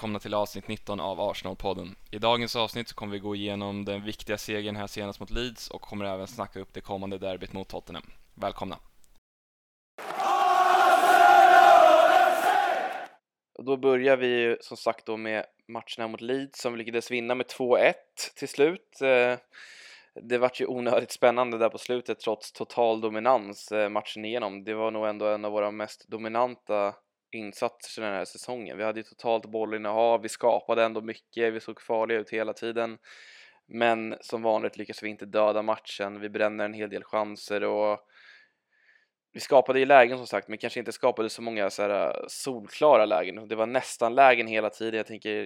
välkomna 0.00 0.18
till 0.18 0.34
avsnitt 0.34 0.68
19 0.68 1.00
av 1.00 1.20
Arsenal-podden. 1.20 1.94
I 2.10 2.18
dagens 2.18 2.56
avsnitt 2.56 2.88
så 2.88 2.94
kommer 2.94 3.12
vi 3.12 3.18
gå 3.18 3.34
igenom 3.34 3.84
den 3.84 4.04
viktiga 4.04 4.38
segern 4.38 4.76
här 4.76 4.86
senast 4.86 5.20
mot 5.20 5.30
Leeds 5.30 5.70
och 5.70 5.80
kommer 5.80 6.04
även 6.04 6.26
snacka 6.26 6.60
upp 6.60 6.74
det 6.74 6.80
kommande 6.80 7.18
derbyt 7.18 7.52
mot 7.52 7.68
Tottenham. 7.68 8.02
Välkomna! 8.34 8.78
Och 13.58 13.64
då 13.64 13.76
börjar 13.76 14.16
vi 14.16 14.26
ju 14.26 14.56
som 14.60 14.76
sagt 14.76 15.06
då 15.06 15.16
med 15.16 15.44
matcherna 15.68 16.08
mot 16.08 16.20
Leeds 16.20 16.60
som 16.60 16.72
vi 16.72 16.78
lyckades 16.78 17.10
vinna 17.10 17.34
med 17.34 17.46
2-1 17.46 17.92
till 18.36 18.48
slut. 18.48 19.00
Eh, 19.02 19.38
det 20.22 20.38
vart 20.38 20.60
ju 20.60 20.66
onödigt 20.66 21.12
spännande 21.12 21.58
där 21.58 21.68
på 21.68 21.78
slutet 21.78 22.20
trots 22.20 22.52
total 22.52 23.00
dominans 23.00 23.72
eh, 23.72 23.88
matchen 23.88 24.24
igenom. 24.24 24.64
Det 24.64 24.74
var 24.74 24.90
nog 24.90 25.06
ändå 25.06 25.26
en 25.26 25.44
av 25.44 25.52
våra 25.52 25.70
mest 25.70 26.08
dominanta 26.08 26.94
insatser 27.32 28.02
den 28.02 28.14
här 28.14 28.24
säsongen. 28.24 28.78
Vi 28.78 28.84
hade 28.84 29.00
ju 29.00 29.04
totalt 29.04 29.46
bollinnehav, 29.46 30.22
vi 30.22 30.28
skapade 30.28 30.84
ändå 30.84 31.00
mycket, 31.00 31.54
vi 31.54 31.60
såg 31.60 31.80
farliga 31.80 32.18
ut 32.18 32.30
hela 32.30 32.52
tiden. 32.52 32.98
Men 33.68 34.16
som 34.20 34.42
vanligt 34.42 34.76
lyckas 34.76 35.02
vi 35.02 35.08
inte 35.08 35.26
döda 35.26 35.62
matchen, 35.62 36.20
vi 36.20 36.28
bränner 36.28 36.64
en 36.64 36.74
hel 36.74 36.90
del 36.90 37.04
chanser 37.04 37.64
och 37.64 38.00
vi 39.32 39.40
skapade 39.40 39.78
ju 39.78 39.86
lägen 39.86 40.16
som 40.18 40.26
sagt, 40.26 40.48
men 40.48 40.58
kanske 40.58 40.78
inte 40.78 40.92
skapade 40.92 41.30
så 41.30 41.42
många 41.42 41.70
så 41.70 41.82
här, 41.82 42.24
solklara 42.28 43.06
lägen. 43.06 43.48
Det 43.48 43.54
var 43.56 43.66
nästan 43.66 44.14
lägen 44.14 44.46
hela 44.46 44.70
tiden. 44.70 44.96
Jag 44.96 45.06
tänker 45.06 45.44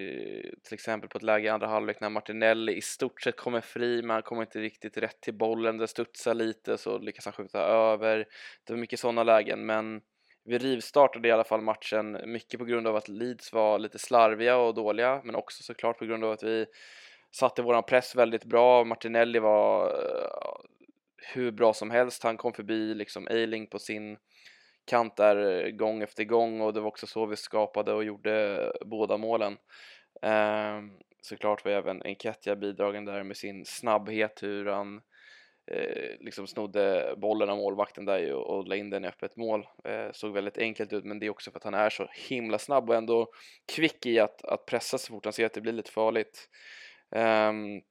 till 0.63 0.75
exempel 0.75 1.09
på 1.09 1.19
ett 1.19 1.23
läge 1.23 1.47
i 1.47 1.49
andra 1.49 1.67
halvlek 1.67 2.01
när 2.01 2.09
Martinelli 2.09 2.77
i 2.77 2.81
stort 2.81 3.23
sett 3.23 3.37
kommer 3.37 3.61
fri, 3.61 4.03
men 4.03 4.11
han 4.11 4.23
kommer 4.23 4.43
inte 4.43 4.59
riktigt 4.59 4.97
rätt 4.97 5.21
till 5.21 5.35
bollen. 5.35 5.79
Det 5.79 5.87
studsar 5.87 6.35
lite 6.35 6.79
så 6.79 6.99
lyckas 6.99 7.25
han 7.25 7.33
skjuta 7.33 7.59
över. 7.59 8.27
Det 8.65 8.73
var 8.73 8.81
mycket 8.81 9.01
sådana 9.01 9.25
lägen, 9.25 9.67
men 9.67 10.01
vi 10.45 10.59
rivstartade 10.59 11.29
i 11.29 11.33
alla 11.33 11.45
fall 11.45 11.61
matchen 11.61 12.21
mycket 12.27 12.59
på 12.59 12.65
grund 12.65 12.87
av 12.87 12.97
att 12.97 13.09
Leeds 13.09 13.53
var 13.53 13.79
lite 13.79 13.99
slarviga 13.99 14.57
och 14.57 14.75
dåliga, 14.75 15.21
men 15.25 15.35
också 15.35 15.63
såklart 15.63 15.99
på 15.99 16.05
grund 16.05 16.25
av 16.25 16.33
att 16.33 16.43
vi 16.43 16.67
satte 17.31 17.63
våran 17.63 17.83
press 17.83 18.17
väldigt 18.17 18.45
bra. 18.45 18.85
Martinelli 18.85 19.39
var 19.39 19.87
eh, 19.87 20.55
hur 21.35 21.51
bra 21.51 21.75
som 21.75 21.91
helst. 21.91 22.23
Han 22.23 22.37
kom 22.37 22.53
förbi 22.53 22.95
liksom 22.95 23.29
Eiling 23.29 23.67
på 23.67 23.79
sin 23.79 24.17
kant 24.85 25.17
där 25.17 25.65
eh, 25.65 25.71
gång 25.71 26.03
efter 26.03 26.25
gång 26.25 26.61
och 26.61 26.75
det 26.75 26.81
var 26.81 26.89
också 26.89 27.07
så 27.07 27.27
vi 27.27 27.37
skapade 27.37 27.93
och 27.93 28.05
gjorde 28.05 28.73
båda 28.85 29.17
målen. 29.17 29.57
Ehm, 30.23 30.91
såklart 31.23 31.65
var 31.65 31.73
även 31.73 32.03
Enketia 32.03 32.57
bidragen 32.57 33.05
där 33.05 33.23
med 33.23 33.37
sin 33.37 33.65
snabbhet, 33.65 34.43
hur 34.43 34.67
han 34.67 35.01
eh, 35.67 36.17
liksom 36.21 36.47
snodde 36.47 37.15
bollen 37.17 37.51
av 37.51 37.57
målvakten 37.57 38.05
där 38.05 38.33
och, 38.33 38.51
och 38.51 38.69
la 38.69 38.77
in 38.77 38.91
den 38.91 39.05
i 39.05 39.09
öppet 39.09 39.37
mål. 39.37 39.67
Eh, 39.85 40.13
såg 40.13 40.33
väldigt 40.33 40.59
enkelt 40.59 40.93
ut 40.93 41.05
men 41.05 41.19
det 41.19 41.27
är 41.27 41.31
också 41.31 41.51
för 41.51 41.59
att 41.59 41.65
han 41.65 41.75
är 41.75 41.91
så 41.91 42.09
himla 42.29 42.59
snabb 42.59 42.91
och 42.91 42.97
ändå 42.97 43.29
kvick 43.75 44.07
i 44.07 44.19
att, 44.19 44.45
att 44.45 44.67
pressa 44.67 44.99
så 44.99 45.13
fort 45.13 45.25
han 45.25 45.33
ser 45.33 45.47
att 45.47 45.53
det 45.53 45.61
blir 45.61 45.73
lite 45.73 45.91
farligt. 45.91 46.49
Um, 47.11 47.83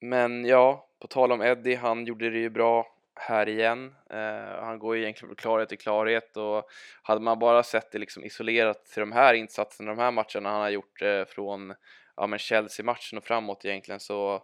men 0.00 0.44
ja, 0.44 0.88
på 1.00 1.06
tal 1.06 1.32
om 1.32 1.42
Eddie, 1.42 1.74
han 1.74 2.06
gjorde 2.06 2.30
det 2.30 2.38
ju 2.38 2.50
bra 2.50 2.86
här 3.14 3.48
igen. 3.48 3.94
Uh, 4.12 4.64
han 4.64 4.78
går 4.78 4.96
ju 4.96 5.02
egentligen 5.02 5.28
från 5.28 5.36
klarhet 5.36 5.68
till 5.68 5.78
klarhet 5.78 6.36
och 6.36 6.64
hade 7.02 7.20
man 7.20 7.38
bara 7.38 7.62
sett 7.62 7.92
det 7.92 7.98
liksom 7.98 8.24
isolerat 8.24 8.84
till 8.84 9.00
de 9.00 9.12
här 9.12 9.34
insatserna, 9.34 9.94
de 9.94 9.98
här 9.98 10.10
matcherna 10.10 10.50
han 10.50 10.60
har 10.60 10.70
gjort 10.70 11.02
uh, 11.02 11.24
från 11.24 11.74
ja, 12.16 12.38
Chelsea-matchen 12.38 13.18
och 13.18 13.24
framåt 13.24 13.64
egentligen 13.64 14.00
så, 14.00 14.42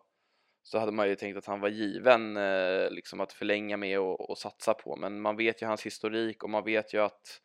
så 0.64 0.78
hade 0.78 0.92
man 0.92 1.08
ju 1.08 1.14
tänkt 1.14 1.36
att 1.36 1.46
han 1.46 1.60
var 1.60 1.68
given 1.68 2.36
eh, 2.36 2.90
liksom 2.90 3.20
att 3.20 3.32
förlänga 3.32 3.76
med 3.76 4.00
och, 4.00 4.30
och, 4.30 4.38
satsa 4.38 4.74
på. 4.74 4.96
Men 4.96 5.20
man 5.20 5.36
vet 5.36 5.62
ju 5.62 5.66
hans 5.66 5.86
historik 5.86 6.42
och 6.42 6.50
man 6.50 6.64
vet 6.64 6.94
ju 6.94 6.98
att 7.02 7.40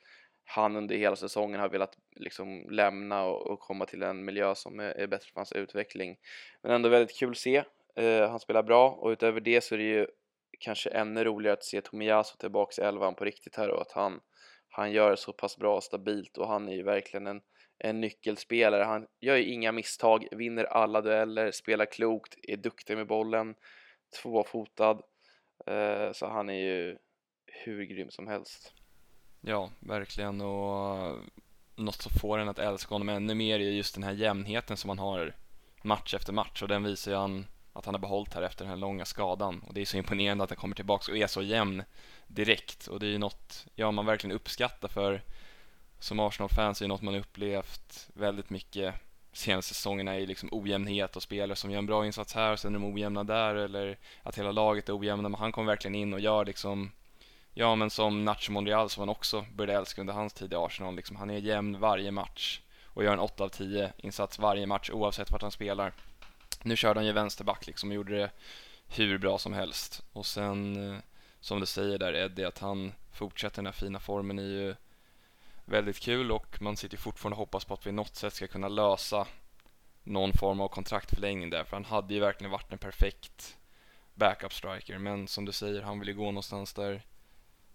han 0.46 0.76
under 0.76 0.96
hela 0.96 1.16
säsongen 1.16 1.60
har 1.60 1.70
velat 1.70 1.98
liksom 2.16 2.70
lämna 2.70 3.24
och, 3.24 3.48
och 3.48 3.60
komma 3.60 3.86
till 3.86 4.04
en 4.04 4.26
miljö 4.26 4.56
som 4.56 4.80
är, 4.80 4.90
är 4.90 5.08
bättre 5.08 5.28
för 5.34 5.40
hans 5.40 5.52
utveckling. 5.52 6.18
Men 6.62 6.72
ändå 6.72 6.90
väldigt 6.90 7.20
kul 7.20 7.32
att 7.32 7.38
se 7.38 7.64
Eh, 8.00 8.30
han 8.30 8.40
spelar 8.40 8.64
bra 8.64 8.90
och 8.90 9.10
utöver 9.10 9.42
det 9.42 9.62
så 9.62 9.76
är 9.76 9.80
det 9.80 9.84
ju 9.84 10.08
kanske 10.60 10.90
ännu 10.90 11.24
roligare 11.24 11.54
att 11.54 11.64
se 11.64 11.82
Tomiyasu 11.82 12.38
tillbaks 12.38 12.80
i 12.80 12.82
elvan 12.82 13.16
på 13.16 13.26
riktigt 13.26 13.56
här 13.56 13.70
och 13.70 13.82
att 13.82 13.92
han, 13.92 14.20
han 14.70 14.92
gör 14.92 15.12
det 15.12 15.18
så 15.18 15.34
pass 15.34 15.58
bra 15.58 15.76
och 15.76 15.84
stabilt 15.84 16.38
och 16.38 16.48
han 16.48 16.70
är 16.70 16.74
ju 16.74 16.84
verkligen 16.84 17.28
en, 17.28 17.42
en 17.80 18.02
nyckelspelare. 18.02 18.84
Han 18.84 19.08
gör 19.20 19.36
ju 19.36 19.46
inga 19.46 19.72
misstag, 19.72 20.28
vinner 20.32 20.64
alla 20.64 21.02
dueller, 21.02 21.52
spelar 21.52 21.86
klokt, 21.86 22.36
är 22.44 22.58
duktig 22.58 22.98
med 22.98 23.08
bollen, 23.08 23.56
tvåfotad. 24.22 25.02
Eh, 25.66 26.12
så 26.14 26.28
han 26.28 26.50
är 26.50 26.54
ju 26.60 26.98
hur 27.46 27.84
grym 27.84 28.10
som 28.10 28.28
helst. 28.28 28.74
Ja, 29.42 29.72
verkligen 29.80 30.42
och 30.42 31.18
något 31.76 32.02
som 32.02 32.12
får 32.20 32.38
en 32.38 32.50
att 32.50 32.60
älska 32.60 32.96
honom 32.96 33.10
ännu 33.10 33.36
mer 33.36 33.60
är 33.60 33.64
just 33.64 33.96
den 33.96 34.04
här 34.04 34.14
jämnheten 34.14 34.78
som 34.78 34.90
han 34.90 35.00
har 35.00 35.36
match 35.84 36.14
efter 36.14 36.34
match 36.34 36.62
och 36.62 36.68
den 36.68 36.84
visar 36.84 37.12
ju 37.12 37.18
han 37.18 37.46
att 37.74 37.86
han 37.86 37.94
har 37.94 38.02
behållit 38.02 38.34
här 38.34 38.42
efter 38.42 38.66
den 38.66 38.70
här 38.70 38.78
långa 38.78 39.06
skadan 39.06 39.64
och 39.68 39.74
det 39.74 39.82
är 39.82 39.86
så 39.86 39.98
imponerande 39.98 40.44
att 40.44 40.50
han 40.50 40.58
kommer 40.58 40.76
tillbaka 40.76 41.12
och 41.12 41.18
är 41.18 41.28
så 41.28 41.42
jämn 41.42 41.84
direkt 42.28 42.88
och 42.88 43.00
det 43.00 43.06
är 43.06 43.12
ju 43.12 43.18
något, 43.18 43.68
ja 43.76 43.92
man 43.92 44.06
verkligen 44.06 44.36
uppskattar 44.36 44.88
för 44.88 45.24
som 46.00 46.20
Arsenal-fans 46.20 46.82
är 46.82 46.86
ju 46.86 46.90
något 46.90 47.02
man 47.02 47.16
upplevt 47.16 48.10
väldigt 48.14 48.50
mycket 48.50 48.96
senaste 49.34 49.74
säsongerna 49.74 50.16
är 50.16 50.28
liksom 50.28 50.50
ojämnhet 50.52 51.16
och 51.16 51.24
spelare 51.24 51.56
som 51.56 51.72
gör 51.72 51.80
en 51.80 51.86
bra 51.86 52.06
insats 52.06 52.34
här 52.34 52.52
och 52.52 52.60
sen 52.60 52.76
är 52.76 52.80
de 52.80 52.94
ojämna 52.94 53.24
där 53.24 53.56
eller 53.56 53.98
att 54.24 54.38
hela 54.38 54.52
laget 54.52 54.90
är 54.90 55.00
ojämna. 55.00 55.30
Men 55.30 55.40
han 55.40 55.52
kommer 55.52 55.72
verkligen 55.72 55.96
in 55.96 56.14
och 56.14 56.20
gör 56.20 56.46
liksom 56.46 56.92
ja 57.54 57.76
men 57.76 57.90
som 57.90 58.26
Nacho 58.26 58.52
Monreal 58.52 58.90
som 58.90 59.02
man 59.02 59.10
också 59.10 59.46
började 59.56 59.80
älska 59.80 60.02
under 60.02 60.14
hans 60.14 60.34
tid 60.34 60.54
i 60.54 60.56
Arsenal. 60.56 60.96
Liksom 60.96 61.16
han 61.16 61.30
är 61.30 61.38
jämn 61.38 61.80
varje 61.80 62.12
match 62.12 62.62
och 62.86 63.04
gör 63.04 63.14
en 63.14 63.20
8 63.20 63.44
av 63.44 63.50
10 63.50 63.94
insats 63.98 64.40
varje 64.40 64.66
match 64.66 64.90
oavsett 64.90 65.32
vart 65.32 65.42
han 65.42 65.52
spelar. 65.52 65.94
Nu 66.64 66.76
körde 66.76 67.00
han 67.00 67.08
ju 67.08 67.12
vänsterback 67.12 67.68
liksom 67.68 67.90
och 67.90 67.96
gjorde 67.96 68.18
det 68.18 68.32
hur 68.88 69.18
bra 69.18 69.38
som 69.38 69.54
helst. 69.54 70.04
Och 70.14 70.26
sen, 70.26 70.92
eh, 70.94 71.00
som 71.40 71.60
du 71.60 71.66
säger 71.66 71.98
där 71.98 72.14
Eddie, 72.14 72.44
att 72.44 72.60
han 72.60 72.94
fortsätter 73.12 73.56
den 73.56 73.66
här 73.66 73.74
fina 73.74 74.00
formen 74.00 74.40
är 74.40 74.44
ju 74.44 74.76
väldigt 75.70 76.00
kul 76.00 76.32
och 76.32 76.62
man 76.62 76.78
sitter 76.78 76.98
fortfarande 76.98 77.34
och 77.34 77.40
hoppas 77.40 77.66
på 77.66 77.74
att 77.74 77.88
vi 77.88 77.92
något 77.92 78.16
sätt 78.16 78.34
ska 78.34 78.48
kunna 78.48 78.68
lösa 78.68 79.28
någon 80.04 80.34
form 80.34 80.62
av 80.62 80.68
kontraktförlängning 80.68 81.50
där, 81.50 81.64
för 81.64 81.76
han 81.76 81.86
hade 81.86 82.14
ju 82.14 82.20
verkligen 82.20 82.52
varit 82.52 82.72
en 82.72 82.78
perfekt 82.78 83.58
backup 84.14 84.54
striker, 84.54 84.98
men 84.98 85.28
som 85.28 85.46
du 85.46 85.52
säger, 85.52 85.82
han 85.82 86.00
vill 86.00 86.08
ju 86.08 86.16
gå 86.16 86.26
någonstans 86.26 86.74
där 86.74 87.02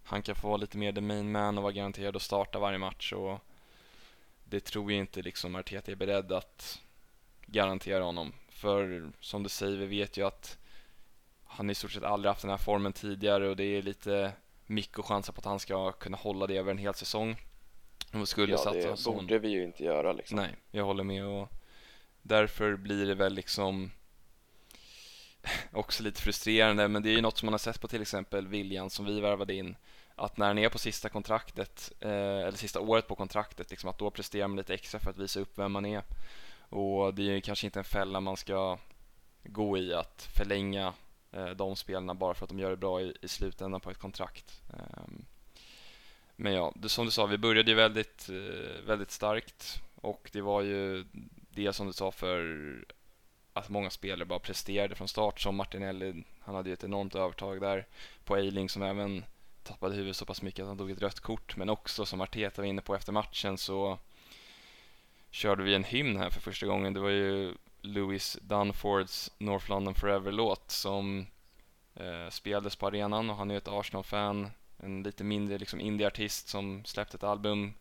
han 0.03 0.21
kan 0.21 0.35
få 0.35 0.47
vara 0.47 0.57
lite 0.57 0.77
mer 0.77 0.93
the 0.93 1.01
main 1.01 1.31
man 1.31 1.57
och 1.57 1.63
vara 1.63 1.73
garanterad 1.73 2.15
att 2.15 2.21
starta 2.21 2.59
varje 2.59 2.77
match 2.77 3.13
och 3.13 3.39
det 4.43 4.59
tror 4.59 4.91
jag 4.91 4.99
inte 4.99 5.21
liksom 5.21 5.55
Arteta 5.55 5.91
är 5.91 5.95
beredd 5.95 6.31
att 6.31 6.81
garantera 7.45 8.03
honom. 8.03 8.33
För 8.49 9.11
som 9.19 9.43
du 9.43 9.49
säger, 9.49 9.77
vi 9.77 9.85
vet 9.85 10.17
ju 10.17 10.27
att 10.27 10.57
han 11.45 11.69
i 11.69 11.75
stort 11.75 11.91
sett 11.91 12.03
aldrig 12.03 12.29
haft 12.29 12.41
den 12.41 12.51
här 12.51 12.57
formen 12.57 12.93
tidigare 12.93 13.49
och 13.49 13.55
det 13.55 13.63
är 13.63 13.81
lite 13.81 14.31
mycket 14.65 15.05
chanser 15.05 15.33
på 15.33 15.39
att 15.39 15.45
han 15.45 15.59
ska 15.59 15.91
kunna 15.91 16.17
hålla 16.17 16.47
det 16.47 16.57
över 16.57 16.71
en 16.71 16.77
hel 16.77 16.93
säsong. 16.93 17.35
Och 18.21 18.29
skulle 18.29 18.53
ja, 18.53 18.71
det 18.73 18.83
borde 18.83 18.97
sån... 18.97 19.27
vi 19.27 19.47
ju 19.47 19.63
inte 19.63 19.83
göra 19.83 20.13
liksom. 20.13 20.37
Nej, 20.37 20.55
jag 20.71 20.85
håller 20.85 21.03
med 21.03 21.25
och 21.25 21.49
därför 22.21 22.75
blir 22.75 23.05
det 23.05 23.15
väl 23.15 23.33
liksom 23.33 23.91
också 25.71 26.03
lite 26.03 26.21
frustrerande, 26.21 26.87
men 26.87 27.03
det 27.03 27.09
är 27.09 27.15
ju 27.15 27.21
något 27.21 27.37
som 27.37 27.45
man 27.45 27.53
har 27.53 27.59
sett 27.59 27.81
på 27.81 27.87
till 27.87 28.01
exempel 28.01 28.47
William 28.47 28.89
som 28.89 29.05
vi 29.05 29.19
värvade 29.19 29.53
in, 29.53 29.75
att 30.15 30.37
när 30.37 30.47
han 30.47 30.57
är 30.57 30.69
på 30.69 30.77
sista 30.77 31.09
kontraktet, 31.09 31.91
eh, 31.99 32.09
eller 32.09 32.57
sista 32.57 32.79
året 32.79 33.07
på 33.07 33.15
kontraktet, 33.15 33.69
liksom 33.69 33.89
att 33.89 33.97
då 33.97 34.09
presterar 34.09 34.47
man 34.47 34.57
lite 34.57 34.73
extra 34.73 34.99
för 34.99 35.09
att 35.09 35.17
visa 35.17 35.39
upp 35.39 35.57
vem 35.57 35.71
man 35.71 35.85
är. 35.85 36.03
Och 36.69 37.13
det 37.13 37.35
är 37.35 37.39
kanske 37.39 37.67
inte 37.67 37.79
en 37.79 37.83
fälla 37.83 38.19
man 38.19 38.37
ska 38.37 38.77
gå 39.43 39.77
i 39.77 39.93
att 39.93 40.29
förlänga 40.35 40.93
eh, 41.31 41.49
de 41.49 41.75
spelarna 41.75 42.13
bara 42.13 42.33
för 42.33 42.45
att 42.45 42.49
de 42.49 42.59
gör 42.59 42.69
det 42.69 42.77
bra 42.77 43.01
i, 43.01 43.13
i 43.21 43.27
slutändan 43.27 43.81
på 43.81 43.91
ett 43.91 43.99
kontrakt. 43.99 44.61
Um, 44.69 45.25
men 46.35 46.53
ja, 46.53 46.73
det, 46.75 46.89
som 46.89 47.05
du 47.05 47.11
sa, 47.11 47.25
vi 47.25 47.37
började 47.37 47.71
ju 47.71 47.75
väldigt, 47.75 48.29
eh, 48.29 48.85
väldigt 48.85 49.11
starkt. 49.11 49.81
Och 49.95 50.29
det 50.33 50.41
var 50.41 50.61
ju 50.61 51.05
det 51.49 51.73
som 51.73 51.87
du 51.87 51.93
sa 51.93 52.11
för 52.11 52.85
att 53.53 53.69
många 53.69 53.89
spelare 53.89 54.25
bara 54.25 54.39
presterade 54.39 54.95
från 54.95 55.07
start 55.07 55.41
som 55.41 55.55
Martinelli, 55.55 56.23
han 56.39 56.55
hade 56.55 56.69
ju 56.69 56.73
ett 56.73 56.83
enormt 56.83 57.15
övertag 57.15 57.61
där 57.61 57.85
på 58.23 58.35
Eiling 58.35 58.69
som 58.69 58.81
även 58.81 59.25
tappade 59.63 59.95
huvudet 59.95 60.15
så 60.15 60.25
pass 60.25 60.41
mycket 60.41 60.63
att 60.63 60.67
han 60.67 60.77
tog 60.77 60.91
ett 60.91 61.01
rött 61.01 61.19
kort. 61.19 61.57
Men 61.57 61.69
också 61.69 62.05
som 62.05 62.21
Arteta 62.21 62.61
var 62.61 62.69
inne 62.69 62.81
på 62.81 62.95
efter 62.95 63.11
matchen 63.11 63.57
så 63.57 63.99
körde 65.31 65.63
vi 65.63 65.75
en 65.75 65.83
hymn 65.83 66.17
här 66.17 66.29
för 66.29 66.41
första 66.41 66.65
gången. 66.65 66.93
Det 66.93 66.99
var 66.99 67.09
ju 67.09 67.53
Louis 67.81 68.37
Dunfords 68.41 69.31
North 69.37 69.69
London 69.69 69.95
Forever-låt 69.95 70.71
som 70.71 71.27
eh, 71.95 72.29
spelades 72.29 72.75
på 72.75 72.87
arenan 72.87 73.29
och 73.29 73.35
han 73.35 73.49
är 73.49 73.53
ju 73.53 73.57
ett 73.57 73.67
Arsenal-fan, 73.67 74.51
en 74.85 75.03
lite 75.03 75.23
mindre 75.23 75.57
liksom 75.57 75.79
indieartist 75.79 76.47
som 76.47 76.85
släppte 76.85 77.17
ett 77.17 77.23
album 77.23 77.73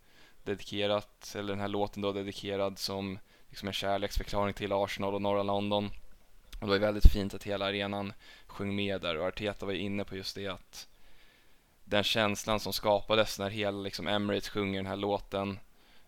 dedikerat, 0.42 1.34
eller 1.38 1.52
den 1.52 1.60
här 1.60 1.68
låten 1.68 2.02
då 2.02 2.12
dedikerad 2.12 2.78
som 2.78 3.18
liksom 3.48 3.68
en 3.68 3.74
kärleksförklaring 3.74 4.54
till 4.54 4.72
Arsenal 4.72 5.14
och 5.14 5.22
norra 5.22 5.42
London. 5.42 5.90
Och 6.60 6.66
det 6.66 6.72
var 6.72 6.78
väldigt 6.78 7.12
fint 7.12 7.34
att 7.34 7.44
hela 7.44 7.66
arenan 7.66 8.12
sjöng 8.46 8.74
med 8.74 9.00
där 9.00 9.16
och 9.16 9.26
Arteta 9.26 9.66
var 9.66 9.72
inne 9.72 10.04
på 10.04 10.16
just 10.16 10.34
det 10.34 10.48
att 10.48 10.88
den 11.84 12.04
känslan 12.04 12.60
som 12.60 12.72
skapades 12.72 13.38
när 13.38 13.50
hela 13.50 13.78
liksom 13.78 14.08
Emirates 14.08 14.48
sjunger 14.48 14.78
den 14.78 14.86
här 14.86 14.96
låten 14.96 15.58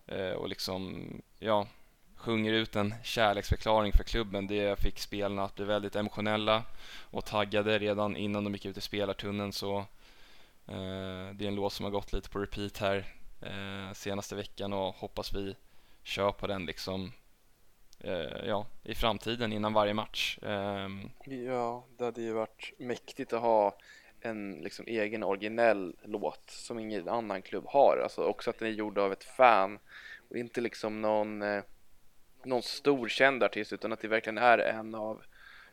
Eh, 0.07 0.31
och 0.31 0.49
liksom, 0.49 1.07
ja, 1.39 1.67
sjunger 2.15 2.53
ut 2.53 2.75
en 2.75 2.95
kärleksförklaring 3.03 3.91
för 3.91 4.03
klubben. 4.03 4.47
Det 4.47 4.79
fick 4.79 4.99
spelarna 4.99 5.43
att 5.43 5.55
bli 5.55 5.65
väldigt 5.65 5.95
emotionella 5.95 6.63
och 7.01 7.25
taggade 7.25 7.79
redan 7.79 8.17
innan 8.17 8.43
de 8.43 8.53
gick 8.53 8.65
ut 8.65 8.77
i 8.77 8.81
spelartunneln 8.81 9.53
så 9.53 9.85
Eh, 10.67 11.33
det 11.33 11.45
är 11.45 11.47
en 11.47 11.55
låt 11.55 11.73
som 11.73 11.83
har 11.83 11.91
gått 11.91 12.13
lite 12.13 12.29
på 12.29 12.39
repeat 12.39 12.77
här 12.77 13.05
eh, 13.41 13.93
senaste 13.93 14.35
veckan 14.35 14.73
och 14.73 14.95
hoppas 14.95 15.33
vi 15.33 15.55
kör 16.03 16.31
på 16.31 16.47
den 16.47 16.65
liksom 16.65 17.11
eh, 17.99 18.45
ja, 18.45 18.67
i 18.83 18.95
framtiden 18.95 19.53
innan 19.53 19.73
varje 19.73 19.93
match. 19.93 20.39
Ehm, 20.41 21.09
ja, 21.25 21.85
det 21.97 22.05
hade 22.05 22.21
ju 22.21 22.33
varit 22.33 22.73
mäktigt 22.77 23.33
att 23.33 23.41
ha 23.41 23.77
en 24.21 24.51
liksom 24.51 24.85
egen 24.87 25.23
originell 25.23 25.95
låt 26.03 26.49
som 26.49 26.79
ingen 26.79 27.09
annan 27.09 27.41
klubb 27.41 27.65
har. 27.67 27.99
Alltså 28.03 28.23
också 28.23 28.49
att 28.49 28.59
den 28.59 28.67
är 28.67 28.71
gjord 28.71 28.97
av 28.97 29.11
ett 29.11 29.23
fan 29.23 29.79
och 30.29 30.37
inte 30.37 30.61
liksom 30.61 31.01
någon, 31.01 31.43
någon 32.43 32.63
stor 32.63 33.07
känd 33.07 33.43
artist 33.43 33.73
utan 33.73 33.93
att 33.93 34.01
det 34.01 34.07
verkligen 34.07 34.37
är 34.37 34.57
en 34.57 34.95
av 34.95 35.23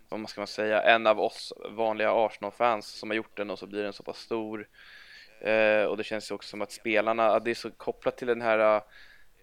vad 0.09 0.29
ska 0.29 0.41
man 0.41 0.47
säga, 0.47 0.83
en 0.83 1.06
av 1.06 1.21
oss 1.21 1.53
vanliga 1.71 2.12
Arsenal-fans 2.12 2.87
som 2.87 3.11
har 3.11 3.17
gjort 3.17 3.37
den 3.37 3.51
och 3.51 3.59
så 3.59 3.67
blir 3.67 3.83
den 3.83 3.93
så 3.93 4.03
pass 4.03 4.19
stor. 4.19 4.69
Eh, 5.41 5.85
och 5.85 5.97
det 5.97 6.05
känns 6.05 6.31
ju 6.31 6.35
också 6.35 6.49
som 6.49 6.62
att 6.62 6.73
spelarna, 6.73 7.39
det 7.39 7.51
är 7.51 7.55
så 7.55 7.71
kopplat 7.71 8.17
till 8.17 8.27
den 8.27 8.43
här 8.43 8.83